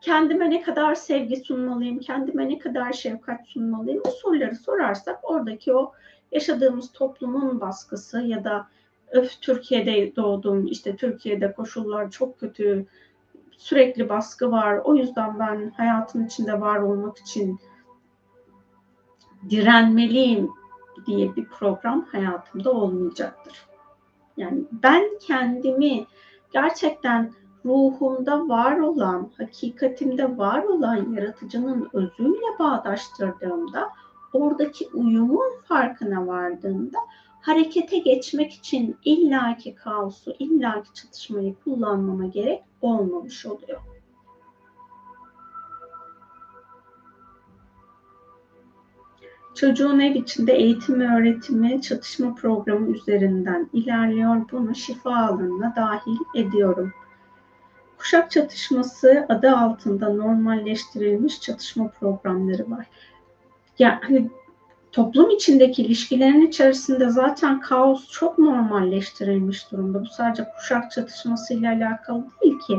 Kendime 0.00 0.50
ne 0.50 0.62
kadar 0.62 0.94
sevgi 0.94 1.36
sunmalıyım? 1.36 1.98
Kendime 1.98 2.48
ne 2.48 2.58
kadar 2.58 2.92
şefkat 2.92 3.46
sunmalıyım? 3.46 4.02
Bu 4.06 4.10
soruları 4.10 4.56
sorarsak 4.56 5.30
oradaki 5.30 5.74
o 5.74 5.92
yaşadığımız 6.32 6.92
toplumun 6.92 7.60
baskısı 7.60 8.20
ya 8.20 8.44
da 8.44 8.66
öf 9.10 9.40
Türkiye'de 9.40 10.16
doğdum, 10.16 10.66
işte 10.66 10.96
Türkiye'de 10.96 11.52
koşullar 11.52 12.10
çok 12.10 12.40
kötü, 12.40 12.86
sürekli 13.58 14.08
baskı 14.08 14.50
var. 14.50 14.80
O 14.84 14.94
yüzden 14.94 15.38
ben 15.38 15.72
hayatın 15.76 16.26
içinde 16.26 16.60
var 16.60 16.78
olmak 16.78 17.18
için 17.18 17.58
direnmeliyim 19.50 20.50
diye 21.06 21.36
bir 21.36 21.44
program 21.44 22.04
hayatımda 22.12 22.72
olmayacaktır. 22.72 23.66
Yani 24.36 24.64
ben 24.72 25.04
kendimi 25.20 26.06
gerçekten 26.52 27.32
ruhumda 27.64 28.48
var 28.48 28.78
olan, 28.78 29.30
hakikatimde 29.38 30.38
var 30.38 30.62
olan 30.62 31.12
yaratıcının 31.12 31.88
özüyle 31.92 32.58
bağdaştırdığımda, 32.58 33.90
oradaki 34.32 34.88
uyumun 34.94 35.60
farkına 35.64 36.26
vardığımda 36.26 36.98
harekete 37.40 37.98
geçmek 37.98 38.52
için 38.52 38.96
illaki 39.04 39.74
kaosu, 39.74 40.34
illaki 40.38 40.94
çatışmayı 40.94 41.54
kullanmama 41.64 42.26
gerek 42.26 42.62
olmamış 42.80 43.46
oluyor. 43.46 43.80
Çocuğun 49.56 50.00
ev 50.00 50.14
içinde 50.14 50.52
eğitim 50.52 51.00
ve 51.00 51.08
öğretimi 51.16 51.82
çatışma 51.82 52.34
programı 52.34 52.96
üzerinden 52.96 53.70
ilerliyor. 53.72 54.36
Bunu 54.52 54.74
şifa 54.74 55.16
alanına 55.16 55.72
dahil 55.76 56.16
ediyorum. 56.34 56.92
Kuşak 57.98 58.30
çatışması 58.30 59.26
adı 59.28 59.56
altında 59.56 60.08
normalleştirilmiş 60.08 61.40
çatışma 61.40 61.88
programları 61.88 62.70
var. 62.70 62.86
Yani 63.78 64.30
toplum 64.96 65.30
içindeki 65.30 65.82
ilişkilerin 65.82 66.46
içerisinde 66.46 67.08
zaten 67.08 67.60
kaos 67.60 68.10
çok 68.10 68.38
normalleştirilmiş 68.38 69.72
durumda. 69.72 70.00
Bu 70.00 70.06
sadece 70.06 70.44
kuşak 70.56 70.90
çatışmasıyla 70.90 71.72
alakalı 71.72 72.24
değil 72.42 72.58
ki. 72.58 72.76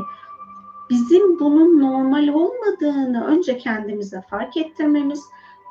Bizim 0.90 1.40
bunun 1.40 1.80
normal 1.80 2.28
olmadığını 2.28 3.26
önce 3.26 3.58
kendimize 3.58 4.22
fark 4.30 4.56
ettirmemiz, 4.56 5.22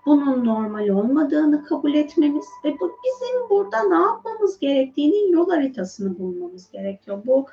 bunun 0.06 0.46
normal 0.46 0.90
olmadığını 0.90 1.66
kabul 1.66 1.94
etmemiz 1.94 2.46
ve 2.64 2.76
bu 2.80 2.98
bizim 3.06 3.50
burada 3.50 3.84
ne 3.84 3.96
yapmamız 3.96 4.60
gerektiğinin 4.60 5.32
yol 5.32 5.50
haritasını 5.50 6.20
bulmamız 6.20 6.72
gerekiyor. 6.72 7.22
Bu 7.26 7.46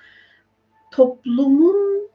toplumun 0.91 2.09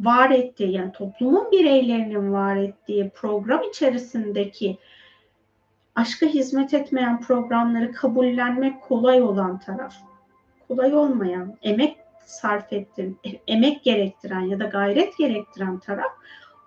var 0.00 0.30
ettiği 0.30 0.72
yani 0.72 0.92
toplumun 0.92 1.50
bireylerinin 1.52 2.32
var 2.32 2.56
ettiği 2.56 3.10
program 3.10 3.62
içerisindeki 3.62 4.78
aşka 5.94 6.26
hizmet 6.26 6.74
etmeyen 6.74 7.20
programları 7.20 7.92
kabullenmek 7.92 8.82
kolay 8.82 9.22
olan 9.22 9.58
taraf. 9.58 9.94
Kolay 10.68 10.94
olmayan, 10.94 11.56
emek 11.62 11.96
sarf 12.24 12.72
ettiren, 12.72 13.16
emek 13.46 13.84
gerektiren 13.84 14.40
ya 14.40 14.60
da 14.60 14.64
gayret 14.64 15.18
gerektiren 15.18 15.78
taraf 15.78 16.12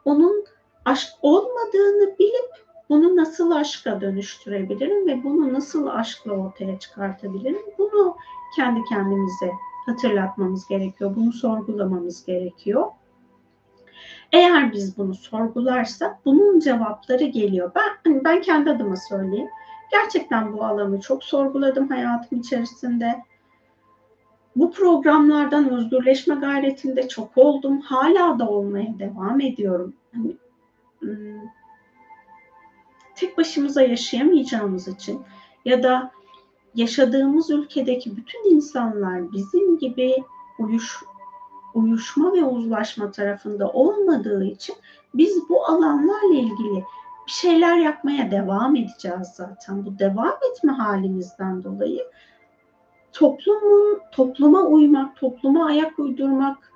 onun 0.05 0.45
aşk 0.85 1.09
olmadığını 1.21 2.15
bilip 2.19 2.67
bunu 2.89 3.15
nasıl 3.15 3.51
aşka 3.51 4.01
dönüştürebilirim 4.01 5.07
ve 5.07 5.23
bunu 5.23 5.53
nasıl 5.53 5.87
aşkla 5.87 6.31
ortaya 6.31 6.79
çıkartabilirim? 6.79 7.61
Bunu 7.77 8.15
kendi 8.55 8.83
kendimize 8.89 9.51
hatırlatmamız 9.85 10.67
gerekiyor. 10.67 11.15
Bunu 11.15 11.31
sorgulamamız 11.31 12.25
gerekiyor. 12.25 12.85
Eğer 14.31 14.73
biz 14.73 14.97
bunu 14.97 15.15
sorgularsak 15.15 16.25
bunun 16.25 16.59
cevapları 16.59 17.23
geliyor. 17.23 17.71
Ben 17.75 18.11
hani 18.11 18.23
ben 18.23 18.41
kendi 18.41 18.69
adıma 18.69 18.95
söyleyeyim. 18.95 19.49
Gerçekten 19.91 20.53
bu 20.53 20.63
alanı 20.63 20.99
çok 21.01 21.23
sorguladım 21.23 21.87
hayatım 21.89 22.39
içerisinde. 22.39 23.23
Bu 24.55 24.71
programlardan 24.71 25.69
özgürleşme 25.69 26.35
gayretinde 26.35 27.07
çok 27.07 27.37
oldum. 27.37 27.81
Hala 27.81 28.39
da 28.39 28.49
olmaya 28.49 28.99
devam 28.99 29.41
ediyorum. 29.41 29.93
Hani, 30.15 30.35
hmm, 30.99 31.41
tek 33.15 33.37
başımıza 33.37 33.81
yaşayamayacağımız 33.81 34.87
için 34.87 35.21
ya 35.65 35.83
da 35.83 36.11
yaşadığımız 36.75 37.49
ülkedeki 37.49 38.17
bütün 38.17 38.55
insanlar 38.55 39.31
bizim 39.31 39.77
gibi 39.79 40.15
uyuş, 40.59 41.03
uyuşma 41.77 42.33
ve 42.33 42.43
uzlaşma 42.43 43.11
tarafında 43.11 43.69
olmadığı 43.69 44.43
için 44.43 44.75
biz 45.13 45.49
bu 45.49 45.65
alanlarla 45.65 46.35
ilgili 46.35 46.83
bir 47.27 47.31
şeyler 47.31 47.77
yapmaya 47.77 48.31
devam 48.31 48.75
edeceğiz 48.75 49.27
zaten. 49.33 49.85
Bu 49.85 49.99
devam 49.99 50.37
etme 50.51 50.71
halimizden 50.71 51.63
dolayı 51.63 52.11
toplumun 53.13 53.99
topluma 54.11 54.61
uymak, 54.61 55.15
topluma 55.15 55.65
ayak 55.65 55.99
uydurmak 55.99 56.71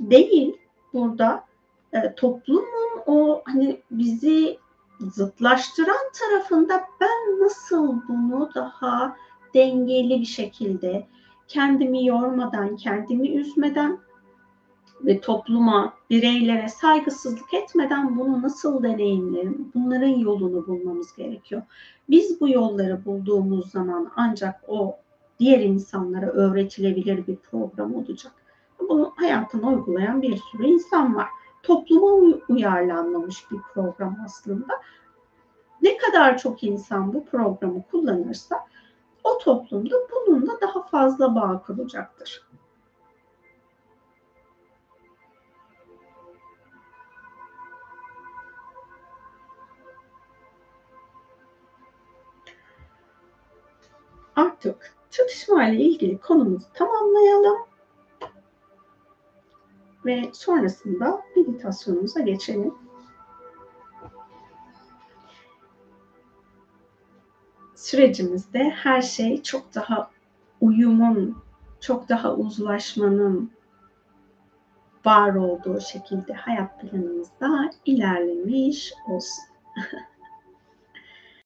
değil 0.00 0.56
burada 0.92 1.44
e, 1.92 2.14
toplumun 2.14 3.02
o 3.06 3.42
hani 3.44 3.80
bizi 3.90 4.58
zıtlaştıran 5.00 6.12
tarafında 6.20 6.84
ben 7.00 7.40
nasıl 7.40 7.96
bunu 8.08 8.50
daha 8.54 9.16
dengeli 9.54 10.20
bir 10.20 10.26
şekilde 10.26 11.06
kendimi 11.48 12.06
yormadan, 12.06 12.76
kendimi 12.76 13.28
üzmeden 13.28 13.98
ve 15.00 15.20
topluma, 15.20 15.94
bireylere 16.10 16.68
saygısızlık 16.68 17.54
etmeden 17.54 18.18
bunu 18.18 18.42
nasıl 18.42 18.82
deneyimlerim? 18.82 19.72
Bunların 19.74 20.18
yolunu 20.18 20.66
bulmamız 20.66 21.16
gerekiyor. 21.16 21.62
Biz 22.10 22.40
bu 22.40 22.48
yolları 22.48 23.04
bulduğumuz 23.04 23.70
zaman 23.70 24.12
ancak 24.16 24.60
o 24.68 24.96
diğer 25.38 25.60
insanlara 25.60 26.26
öğretilebilir 26.26 27.26
bir 27.26 27.36
program 27.36 27.94
olacak. 27.94 28.32
Bunu 28.80 29.12
hayatına 29.16 29.68
uygulayan 29.68 30.22
bir 30.22 30.36
sürü 30.36 30.66
insan 30.66 31.16
var. 31.16 31.28
Topluma 31.62 32.36
uyarlanmamış 32.48 33.50
bir 33.50 33.58
program 33.74 34.16
aslında. 34.24 34.74
Ne 35.82 35.96
kadar 35.96 36.38
çok 36.38 36.64
insan 36.64 37.14
bu 37.14 37.24
programı 37.24 37.82
kullanırsa 37.90 38.56
o 39.24 39.38
toplumda 39.38 39.96
bununla 40.10 40.60
daha 40.60 40.82
fazla 40.82 41.34
bağ 41.34 41.62
kuracaktır. 41.66 42.47
Artık 54.38 54.96
çatışma 55.10 55.68
ile 55.68 55.82
ilgili 55.84 56.18
konumuzu 56.18 56.66
tamamlayalım. 56.74 57.58
ve 60.06 60.30
sonrasında 60.32 61.22
meditasyonumuza 61.36 62.20
geçelim. 62.20 62.74
Sürecimizde 67.74 68.70
her 68.70 69.02
şey 69.02 69.42
çok 69.42 69.74
daha 69.74 70.10
uyumun, 70.60 71.42
çok 71.80 72.08
daha 72.08 72.34
uzlaşmanın 72.34 73.52
var 75.04 75.34
olduğu 75.34 75.80
şekilde 75.80 76.32
hayat 76.32 76.80
planımızda 76.80 77.70
ilerlemiş 77.84 78.92
olsun. 79.08 79.44